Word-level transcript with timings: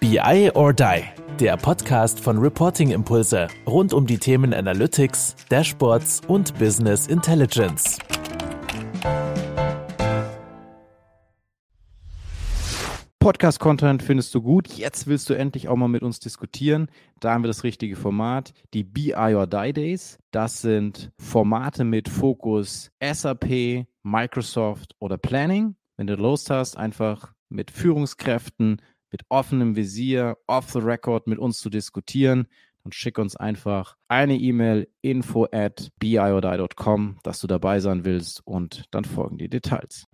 BI 0.00 0.50
or 0.54 0.72
Die, 0.72 1.02
der 1.38 1.58
Podcast 1.58 2.20
von 2.20 2.38
Reporting 2.38 2.90
Impulse 2.90 3.48
rund 3.66 3.92
um 3.92 4.06
die 4.06 4.16
Themen 4.16 4.54
Analytics, 4.54 5.36
Dashboards 5.50 6.22
und 6.26 6.58
Business 6.58 7.06
Intelligence. 7.06 7.98
Podcast-Content 13.18 14.02
findest 14.02 14.34
du 14.34 14.40
gut. 14.40 14.68
Jetzt 14.68 15.06
willst 15.06 15.28
du 15.28 15.34
endlich 15.34 15.68
auch 15.68 15.76
mal 15.76 15.88
mit 15.88 16.02
uns 16.02 16.18
diskutieren. 16.18 16.88
Da 17.20 17.34
haben 17.34 17.44
wir 17.44 17.48
das 17.48 17.62
richtige 17.62 17.94
Format. 17.94 18.54
Die 18.72 18.84
BI 18.84 19.34
or 19.34 19.46
Die 19.46 19.74
Days. 19.74 20.18
Das 20.30 20.62
sind 20.62 21.12
Formate 21.18 21.84
mit 21.84 22.08
Fokus 22.08 22.90
SAP, 23.02 23.84
Microsoft 24.02 24.96
oder 24.98 25.18
Planning. 25.18 25.76
Wenn 25.98 26.06
du 26.06 26.14
Lust 26.14 26.48
hast, 26.48 26.78
einfach 26.78 27.34
mit 27.50 27.70
Führungskräften, 27.70 28.80
mit 29.10 29.22
offenem 29.28 29.76
Visier, 29.76 30.36
off 30.46 30.70
the 30.70 30.78
record 30.78 31.26
mit 31.26 31.38
uns 31.38 31.58
zu 31.58 31.70
diskutieren, 31.70 32.46
dann 32.84 32.92
schick 32.92 33.18
uns 33.18 33.36
einfach 33.36 33.96
eine 34.08 34.36
E-Mail 34.36 34.88
info 35.02 35.46
at 35.52 35.90
biodie.com, 35.98 37.18
dass 37.22 37.40
du 37.40 37.46
dabei 37.46 37.80
sein 37.80 38.04
willst 38.04 38.46
und 38.46 38.84
dann 38.90 39.04
folgen 39.04 39.38
die 39.38 39.48
Details. 39.48 40.06